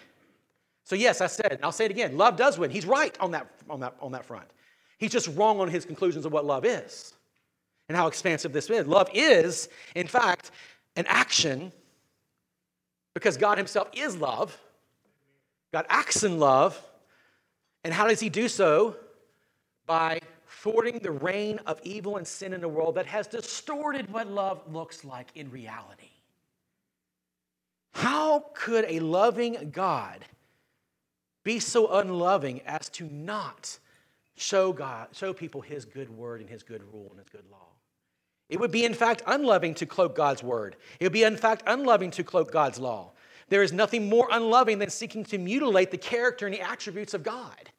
So, 0.85 0.97
yes, 0.97 1.21
I 1.21 1.27
said, 1.27 1.53
and 1.53 1.61
I'll 1.63 1.73
say 1.73 1.85
it 1.85 1.91
again 1.91 2.17
love 2.17 2.37
does 2.37 2.59
win. 2.59 2.71
He's 2.71 2.87
right 2.87 3.17
on 3.21 3.31
that, 3.33 3.47
on, 3.69 3.81
that, 3.81 3.95
on 4.01 4.13
that 4.13 4.25
front. 4.25 4.49
He's 4.99 5.13
just 5.13 5.29
wrong 5.37 5.61
on 5.61 5.69
his 5.69 5.85
conclusions 5.85 6.25
of 6.27 6.33
what 6.33 6.45
love 6.45 6.65
is 6.65 7.15
and 7.89 7.97
how 7.97 8.07
expansive 8.07 8.53
this 8.53 8.69
is. 8.71 8.87
Love 8.87 9.09
is, 9.15 9.69
in 9.95 10.07
fact, 10.07 10.51
an 10.97 11.07
action 11.09 11.73
because 13.15 13.37
God 13.37 13.59
Himself 13.59 13.89
is 13.93 14.17
love. 14.17 14.57
God 15.73 15.87
acts 15.89 16.23
in 16.23 16.39
love. 16.39 16.81
And 17.85 17.93
how 17.93 18.07
does 18.07 18.21
He 18.21 18.29
do 18.29 18.49
so? 18.49 18.97
By 19.87 20.21
thwarting 20.49 20.99
the 20.99 21.11
reign 21.11 21.61
of 21.67 21.81
evil 21.83 22.17
and 22.17 22.27
sin 22.27 22.53
in 22.53 22.61
the 22.61 22.69
world 22.69 22.95
that 22.95 23.07
has 23.07 23.27
distorted 23.27 24.11
what 24.11 24.29
love 24.29 24.63
looks 24.73 25.05
like 25.05 25.29
in 25.35 25.51
reality. 25.51 26.11
How 27.93 28.47
could 28.55 28.85
a 28.89 29.01
loving 29.01 29.71
God 29.73 30.25
be 31.45 31.59
so 31.59 31.99
unloving 31.99 32.61
as 32.67 32.89
to 32.91 33.09
not 33.11 33.79
show 34.37 34.73
God, 34.73 35.09
show 35.13 35.33
people 35.33 35.61
his 35.61 35.85
good 35.85 36.09
word 36.09 36.41
and 36.41 36.49
his 36.49 36.63
good 36.63 36.83
rule 36.93 37.09
and 37.11 37.19
his 37.19 37.29
good 37.29 37.45
law? 37.51 37.67
It 38.49 38.59
would 38.59 38.71
be, 38.71 38.85
in 38.85 38.95
fact, 38.95 39.23
unloving 39.27 39.75
to 39.75 39.87
cloak 39.87 40.15
God's 40.15 40.43
word. 40.43 40.77
It 41.01 41.05
would 41.05 41.13
be, 41.13 41.25
in 41.25 41.37
fact, 41.37 41.63
unloving 41.67 42.11
to 42.13 42.25
cloak 42.25 42.51
God's 42.51 42.79
law. 42.79 43.11
There 43.49 43.63
is 43.63 43.73
nothing 43.73 44.09
more 44.09 44.29
unloving 44.31 44.79
than 44.79 44.91
seeking 44.91 45.25
to 45.25 45.39
mutilate 45.39 45.91
the 45.91 45.99
character 45.99 46.47
and 46.47 46.55
the 46.55 46.61
attributes 46.61 47.15
of 47.15 47.23
God. 47.23 47.71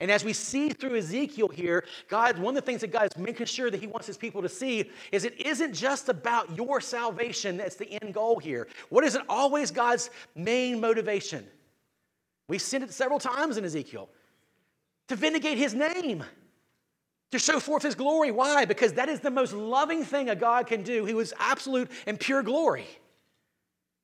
And 0.00 0.10
as 0.10 0.24
we 0.24 0.32
see 0.32 0.70
through 0.70 0.96
Ezekiel 0.96 1.48
here, 1.48 1.84
God, 2.08 2.38
one 2.38 2.56
of 2.56 2.62
the 2.62 2.66
things 2.66 2.82
that 2.82 2.92
God 2.92 3.04
is 3.04 3.16
making 3.16 3.46
sure 3.46 3.70
that 3.70 3.80
He 3.80 3.86
wants 3.86 4.06
His 4.06 4.16
people 4.16 4.42
to 4.42 4.48
see 4.48 4.90
is 5.12 5.24
it 5.24 5.40
isn't 5.40 5.72
just 5.74 6.08
about 6.08 6.56
your 6.56 6.80
salvation 6.80 7.56
that's 7.56 7.76
the 7.76 7.90
end 8.02 8.14
goal 8.14 8.38
here. 8.38 8.68
What 8.90 9.04
is 9.04 9.14
it 9.14 9.22
always 9.28 9.70
God's 9.70 10.10
main 10.34 10.80
motivation? 10.80 11.46
We've 12.48 12.62
seen 12.62 12.82
it 12.82 12.92
several 12.92 13.18
times 13.18 13.56
in 13.56 13.64
Ezekiel 13.64 14.08
to 15.08 15.16
vindicate 15.16 15.58
His 15.58 15.74
name. 15.74 16.24
to 17.32 17.38
show 17.38 17.60
forth 17.60 17.82
his 17.82 17.94
glory. 17.94 18.30
Why? 18.30 18.64
Because 18.64 18.94
that 18.94 19.08
is 19.08 19.20
the 19.20 19.30
most 19.30 19.52
loving 19.52 20.04
thing 20.04 20.28
a 20.28 20.36
God 20.36 20.66
can 20.66 20.82
do. 20.82 21.04
He 21.04 21.14
was 21.14 21.32
absolute 21.38 21.90
and 22.06 22.18
pure 22.18 22.42
glory, 22.42 22.86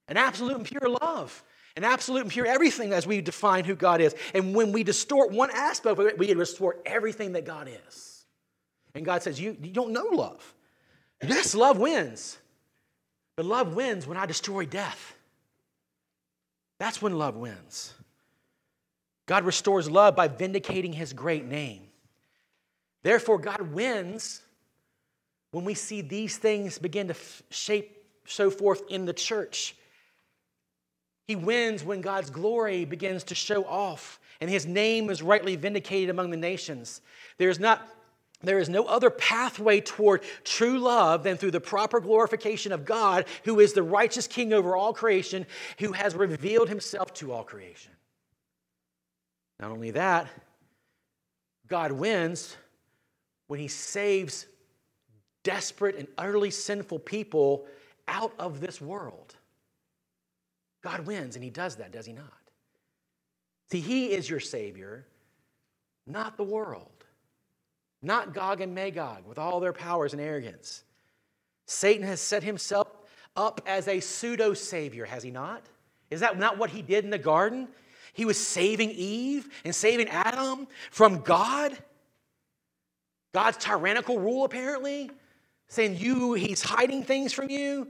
an 0.09 0.17
absolute 0.17 0.57
and 0.57 0.67
pure 0.67 0.89
love, 0.89 1.43
an 1.77 1.85
absolute 1.85 2.23
and 2.23 2.31
pure 2.31 2.47
everything 2.47 2.93
as 2.93 3.07
we 3.07 3.21
define 3.21 3.65
who 3.65 3.75
God 3.75 4.01
is. 4.01 4.15
And 4.35 4.55
when 4.55 4.73
we 4.73 4.85
distort 4.85 5.33
one 5.33 5.51
aspect 5.51 5.99
of 5.99 6.07
it, 6.07 6.19
we 6.19 6.27
distort 6.33 6.83
everything 6.85 7.33
that 7.33 7.45
God 7.45 7.69
is. 7.89 8.25
And 8.95 9.05
God 9.05 9.23
says, 9.23 9.41
You, 9.41 9.57
you 9.61 9.73
don't 9.73 9.93
know 9.93 10.07
love. 10.13 10.55
Yes, 11.23 11.55
love 11.55 11.79
wins. 11.79 12.39
But 13.37 13.47
love 13.47 13.75
wins 13.75 14.07
when 14.07 14.19
I 14.19 14.27
destroy 14.27 14.67
death. 14.67 15.15
That's 16.79 17.01
when 17.01 17.17
love 17.17 17.37
wins. 17.37 17.95
God 19.27 19.45
restores 19.45 19.89
love 19.89 20.17
by 20.17 20.29
vindicating 20.29 20.93
his 20.93 21.13
great 21.13 21.47
name. 21.47 21.83
Therefore, 23.03 23.39
God 23.39 23.73
wins 23.73 24.43
when 25.53 25.65
we 25.65 25.75
see 25.75 26.01
these 26.01 26.37
things 26.37 26.79
begin 26.79 27.09
to 27.09 27.15
shape, 27.51 28.05
show 28.25 28.51
forth 28.51 28.83
in 28.89 29.05
the 29.05 29.13
church. 29.13 29.77
He 31.33 31.37
wins 31.37 31.83
when 31.83 32.03
God's 32.03 32.29
glory 32.29 32.85
begins 32.85 33.25
to 33.25 33.35
show 33.35 33.65
off 33.65 34.21
and 34.43 34.51
his 34.51 34.67
name 34.67 35.09
is 35.09 35.23
rightly 35.23 35.57
vindicated 35.57 36.11
among 36.11 36.29
the 36.29 36.37
nations. 36.37 37.01
There's 37.39 37.59
not 37.59 37.89
there 38.43 38.59
is 38.59 38.69
no 38.69 38.85
other 38.85 39.09
pathway 39.09 39.81
toward 39.81 40.25
true 40.45 40.79
love 40.79 41.23
than 41.23 41.39
through 41.39 41.53
the 41.53 41.61
proper 41.61 42.01
glorification 42.01 42.71
of 42.71 42.85
God, 42.85 43.25
who 43.45 43.61
is 43.61 43.73
the 43.73 43.83
righteous 43.83 44.27
king 44.27 44.53
over 44.53 44.77
all 44.77 44.93
creation, 44.93 45.47
who 45.79 45.93
has 45.93 46.15
revealed 46.15 46.69
himself 46.69 47.15
to 47.15 47.33
all 47.33 47.45
creation. 47.45 47.93
Not 49.59 49.71
only 49.71 49.93
that, 49.93 50.29
God 51.67 51.93
wins 51.93 52.59
when 53.47 53.59
he 53.59 53.69
saves 53.69 54.45
desperate 55.45 55.97
and 55.97 56.09
utterly 56.19 56.51
sinful 56.51 56.99
people 56.99 57.65
out 58.07 58.35
of 58.39 58.61
this 58.61 58.83
world. 58.83 59.35
God 60.83 61.07
wins, 61.07 61.37
and 61.37 61.45
he 61.45 61.51
does 61.51 61.77
that, 61.77 61.93
does 61.93 62.07
he 62.07 62.13
not? 62.13 62.33
See, 63.71 63.81
he 63.81 64.13
is 64.13 64.29
your 64.29 64.41
Savior, 64.41 65.07
not 66.07 66.37
the 66.37 66.43
world, 66.43 67.05
not 68.03 68.35
Gog 68.35 68.61
and 68.61 68.75
Magog 68.75 69.27
with 69.27 69.39
all 69.39 69.61
their 69.61 69.73
powers 69.73 70.13
and 70.13 70.21
arrogance. 70.21 70.83
Satan 71.67 72.05
has 72.05 72.21
set 72.21 72.43
himself 72.43 72.89
up 73.37 73.63
as 73.67 73.89
a 73.89 74.01
pseudo 74.01 74.53
Savior, 74.53 75.05
has 75.05 75.23
he 75.23 75.31
not? 75.31 75.65
Is 76.11 76.21
that 76.21 76.39
not 76.39 76.59
what 76.59 76.71
he 76.71 76.83
did 76.83 77.05
in 77.05 77.11
the 77.11 77.19
garden? 77.19 77.69
He 78.13 78.25
was 78.25 78.39
saving 78.39 78.91
Eve 78.91 79.49
and 79.65 79.75
saving 79.75 80.09
Adam 80.09 80.67
from 80.91 81.21
God. 81.21 81.79
God's 83.33 83.57
tyrannical 83.57 84.19
rule, 84.19 84.45
apparently, 84.45 85.11
saying 85.69 85.97
you, 85.97 86.35
he's 86.35 86.61
hiding 86.61 87.05
things 87.05 87.33
from 87.33 87.49
you. 87.49 87.89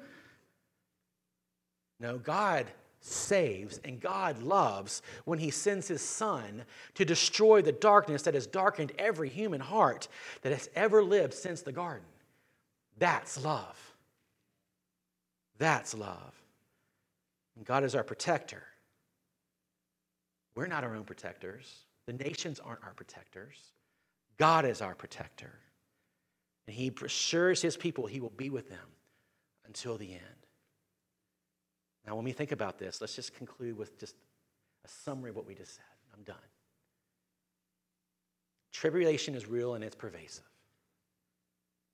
No, 1.98 2.18
God 2.18 2.66
saves 3.02 3.80
and 3.84 4.00
God 4.00 4.42
loves 4.42 5.02
when 5.24 5.38
he 5.38 5.50
sends 5.50 5.88
his 5.88 6.00
son 6.00 6.64
to 6.94 7.04
destroy 7.04 7.60
the 7.60 7.72
darkness 7.72 8.22
that 8.22 8.34
has 8.34 8.46
darkened 8.46 8.92
every 8.98 9.28
human 9.28 9.60
heart 9.60 10.08
that 10.42 10.52
has 10.52 10.70
ever 10.74 11.02
lived 11.02 11.34
since 11.34 11.62
the 11.62 11.72
garden. 11.72 12.06
That's 12.98 13.44
love. 13.44 13.78
That's 15.58 15.94
love. 15.94 16.32
And 17.56 17.64
God 17.64 17.84
is 17.84 17.94
our 17.94 18.04
protector. 18.04 18.62
We're 20.54 20.66
not 20.66 20.84
our 20.84 20.94
own 20.94 21.04
protectors. 21.04 21.84
The 22.06 22.12
nations 22.12 22.60
aren't 22.60 22.84
our 22.84 22.94
protectors. 22.94 23.56
God 24.38 24.64
is 24.64 24.80
our 24.80 24.94
protector. 24.94 25.52
And 26.66 26.76
He 26.76 26.92
assures 27.04 27.62
His 27.62 27.76
people 27.76 28.06
He 28.06 28.20
will 28.20 28.30
be 28.30 28.50
with 28.50 28.68
them 28.68 28.78
until 29.66 29.96
the 29.96 30.12
end. 30.12 30.46
Now, 32.06 32.16
when 32.16 32.24
we 32.24 32.32
think 32.32 32.52
about 32.52 32.78
this, 32.78 33.00
let's 33.00 33.14
just 33.14 33.34
conclude 33.34 33.76
with 33.76 33.98
just 33.98 34.16
a 34.84 34.88
summary 34.88 35.30
of 35.30 35.36
what 35.36 35.46
we 35.46 35.54
just 35.54 35.74
said. 35.74 35.84
I'm 36.14 36.22
done. 36.24 36.36
Tribulation 38.72 39.34
is 39.34 39.46
real 39.46 39.74
and 39.74 39.84
it's 39.84 39.94
pervasive. 39.94 40.44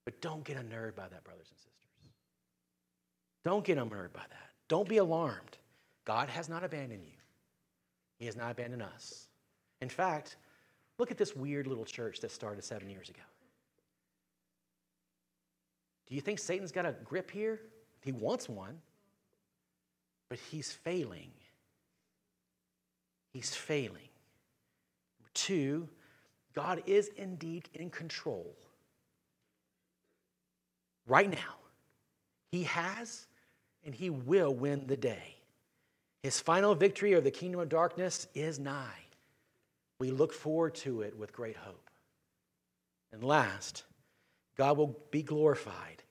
But 0.05 0.21
don't 0.21 0.44
get 0.44 0.57
unnerved 0.57 0.97
by 0.97 1.09
that, 1.09 1.25
brothers 1.25 1.49
and 1.51 1.59
sisters. 1.59 1.75
Don't 3.44 3.64
get 3.64 3.77
unnerved 3.77 4.14
by 4.14 4.25
that. 4.29 4.51
Don't 4.68 4.88
be 4.88 4.97
alarmed. 4.97 5.59
God 6.05 6.29
has 6.31 6.49
not 6.49 6.64
abandoned 6.64 7.05
you. 7.05 7.18
He 8.18 8.27
has 8.27 8.37
not 8.37 8.51
abandoned 8.51 8.83
us. 8.83 9.29
In 9.81 9.88
fact, 9.88 10.37
look 10.99 11.11
at 11.11 11.18
this 11.18 11.37
weird 11.37 11.66
little 11.66 11.85
church 11.85 12.21
that 12.21 12.31
started 12.31 12.64
seven 12.64 12.88
years 12.88 13.11
ago. 13.11 13.21
Do 16.07 16.14
you 16.14 16.21
think 16.21 16.38
Satan's 16.38 16.73
got 16.73 16.87
a 16.87 16.92
grip 17.05 17.31
here? 17.31 17.61
He 18.03 18.12
wants 18.12 18.49
one, 18.49 18.81
but 20.29 20.38
he's 20.38 20.73
failing. 20.73 21.31
He's 23.33 23.55
failing. 23.55 24.09
Number 25.19 25.31
two, 25.35 25.88
God 26.55 26.83
is 26.87 27.09
indeed 27.17 27.69
in 27.75 27.91
control. 27.91 28.57
Right 31.07 31.31
now, 31.31 31.57
He 32.51 32.64
has 32.64 33.27
and 33.85 33.95
He 33.95 34.11
will 34.11 34.55
win 34.55 34.87
the 34.87 34.97
day. 34.97 35.37
His 36.23 36.41
final 36.41 36.75
victory 36.75 37.14
over 37.14 37.23
the 37.23 37.31
kingdom 37.31 37.61
of 37.61 37.69
darkness 37.69 38.27
is 38.35 38.59
nigh. 38.59 39.05
We 39.99 40.11
look 40.11 40.33
forward 40.33 40.75
to 40.77 41.03
it 41.03 41.17
with 41.17 41.33
great 41.33 41.57
hope. 41.57 41.91
And 43.12 43.25
last, 43.25 43.85
God 44.57 44.77
will 44.77 44.99
be 45.11 45.23
glorified 45.23 46.03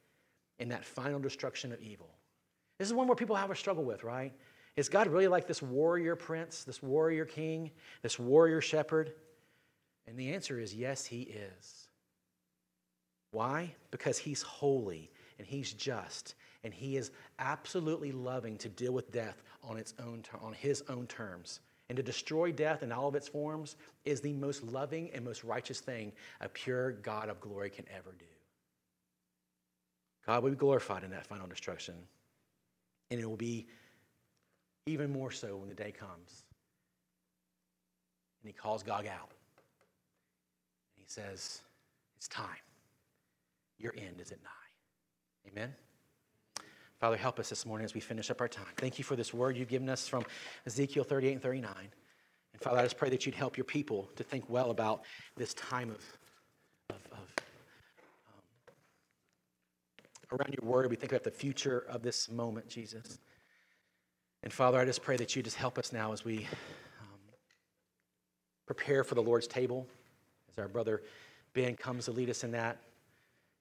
in 0.59 0.69
that 0.69 0.85
final 0.85 1.19
destruction 1.19 1.71
of 1.71 1.81
evil. 1.81 2.09
This 2.77 2.87
is 2.87 2.93
one 2.93 3.07
where 3.07 3.15
people 3.15 3.35
have 3.35 3.51
a 3.51 3.55
struggle 3.55 3.83
with, 3.83 4.03
right? 4.03 4.33
Is 4.75 4.89
God 4.89 5.07
really 5.07 5.27
like 5.27 5.47
this 5.47 5.61
warrior 5.61 6.15
prince, 6.15 6.63
this 6.63 6.83
warrior 6.83 7.25
king, 7.25 7.71
this 8.03 8.19
warrior 8.19 8.61
shepherd? 8.61 9.13
And 10.07 10.17
the 10.17 10.33
answer 10.33 10.59
is 10.59 10.73
yes, 10.73 11.05
he 11.05 11.21
is. 11.21 11.87
Why? 13.31 13.73
Because 13.91 14.17
he's 14.17 14.41
holy 14.41 15.11
and 15.37 15.47
he's 15.47 15.73
just 15.73 16.35
and 16.63 16.73
he 16.73 16.97
is 16.97 17.11
absolutely 17.39 18.11
loving 18.11 18.57
to 18.57 18.69
deal 18.69 18.91
with 18.91 19.11
death 19.11 19.41
on 19.63 19.77
its 19.77 19.93
own 19.99 20.23
on 20.41 20.53
his 20.53 20.83
own 20.89 21.07
terms. 21.07 21.59
And 21.89 21.95
to 21.95 22.03
destroy 22.03 22.51
death 22.51 22.83
in 22.83 22.91
all 22.91 23.07
of 23.07 23.15
its 23.15 23.27
forms 23.27 23.77
is 24.03 24.19
the 24.19 24.33
most 24.33 24.63
loving 24.63 25.09
and 25.13 25.23
most 25.23 25.43
righteous 25.43 25.79
thing 25.79 26.11
a 26.41 26.49
pure 26.49 26.91
God 26.91 27.29
of 27.29 27.39
glory 27.39 27.69
can 27.69 27.85
ever 27.95 28.13
do. 28.19 28.25
God 30.25 30.43
will 30.43 30.49
be 30.49 30.57
glorified 30.57 31.05
in 31.05 31.11
that 31.11 31.25
final 31.25 31.47
destruction. 31.47 31.95
And 33.09 33.19
it 33.19 33.25
will 33.25 33.37
be 33.37 33.67
even 34.85 35.11
more 35.11 35.31
so 35.31 35.57
when 35.57 35.69
the 35.69 35.75
day 35.75 35.91
comes. 35.91 36.43
And 38.41 38.49
he 38.49 38.53
calls 38.53 38.83
Gog 38.83 39.07
out. 39.07 39.31
And 40.95 41.03
he 41.03 41.07
says, 41.07 41.61
It's 42.17 42.27
time. 42.27 42.47
Your 43.77 43.93
end 43.97 44.19
is 44.19 44.31
at 44.31 44.41
nigh. 44.43 45.49
Amen. 45.51 45.73
Father, 46.99 47.15
help 47.15 47.39
us 47.39 47.49
this 47.49 47.65
morning 47.65 47.85
as 47.85 47.93
we 47.93 47.99
finish 47.99 48.31
up 48.31 48.41
our 48.41 48.47
time. 48.47 48.65
Thank 48.77 48.97
you 48.97 49.03
for 49.03 49.15
this 49.15 49.33
word 49.33 49.55
you've 49.55 49.67
given 49.67 49.87
us 49.87 50.07
from 50.07 50.25
Ezekiel 50.65 51.03
38 51.03 51.33
and 51.33 51.41
39. 51.41 51.73
And 52.53 52.61
Father, 52.61 52.79
I 52.79 52.83
just 52.83 52.97
pray 52.97 53.09
that 53.11 53.25
you'd 53.25 53.35
help 53.35 53.55
your 53.55 53.65
people 53.65 54.09
to 54.15 54.23
think 54.23 54.49
well 54.49 54.71
about 54.71 55.03
this 55.35 55.53
time 55.53 55.91
of, 55.91 56.03
of, 56.89 56.95
of 57.11 57.19
um, 57.19 58.43
around 60.31 60.55
your 60.59 60.69
word. 60.69 60.89
We 60.89 60.95
think 60.95 61.11
about 61.11 61.23
the 61.23 61.31
future 61.31 61.85
of 61.89 62.01
this 62.01 62.29
moment, 62.29 62.67
Jesus. 62.67 63.19
And 64.43 64.51
Father, 64.51 64.79
I 64.79 64.85
just 64.85 65.01
pray 65.01 65.17
that 65.17 65.35
you 65.35 65.43
just 65.43 65.55
help 65.57 65.77
us 65.77 65.91
now 65.91 66.13
as 66.13 66.23
we 66.23 66.39
um, 67.01 67.19
prepare 68.65 69.03
for 69.03 69.15
the 69.15 69.23
Lord's 69.23 69.47
table, 69.47 69.87
as 70.51 70.59
our 70.59 70.67
brother 70.67 71.01
Ben 71.53 71.75
comes 71.75 72.05
to 72.05 72.11
lead 72.11 72.29
us 72.29 72.43
in 72.43 72.51
that 72.51 72.77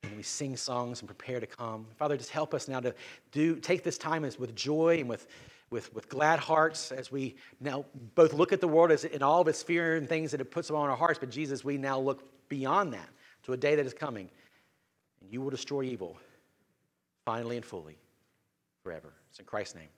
and 0.02 0.16
we 0.16 0.22
sing 0.22 0.57
songs 0.57 1.00
and 1.00 1.09
prepare 1.09 1.40
to 1.40 1.46
come. 1.46 1.87
Father, 1.96 2.16
just 2.16 2.31
help 2.31 2.55
us 2.55 2.68
now 2.68 2.81
to 2.81 2.94
do 3.33 3.57
take 3.57 3.83
this 3.83 3.98
time 3.98 4.24
as 4.24 4.38
with 4.38 4.55
joy 4.55 4.98
and 5.00 5.09
with, 5.09 5.26
with, 5.70 5.92
with 5.94 6.09
glad 6.09 6.38
hearts 6.38 6.92
as 6.92 7.11
we 7.11 7.37
now 7.61 7.85
both 8.14 8.33
look 8.33 8.52
at 8.52 8.61
the 8.61 8.68
world 8.68 8.92
as 8.92 9.05
in 9.05 9.22
all 9.22 9.40
of 9.40 9.48
its 9.48 9.62
fear 9.62 9.96
and 9.96 10.09
things 10.09 10.31
that 10.31 10.40
it 10.40 10.50
puts 10.50 10.70
upon 10.70 10.88
our 10.88 10.96
hearts, 10.96 11.18
but 11.18 11.31
Jesus, 11.31 11.64
we 11.64 11.76
now 11.76 11.98
look 11.98 12.48
beyond 12.48 12.92
that 12.92 13.09
to 13.44 13.52
a 13.52 13.57
day 13.57 13.74
that 13.74 13.87
is 13.87 13.94
coming. 13.94 14.29
And 15.20 15.33
you 15.33 15.40
will 15.40 15.50
destroy 15.50 15.83
evil 15.83 16.16
finally 17.27 17.57
and 17.57 17.65
fully 17.67 17.99
forever. 18.83 19.12
It's 19.29 19.41
in 19.41 19.45
Christ's 19.45 19.75
name. 19.75 19.89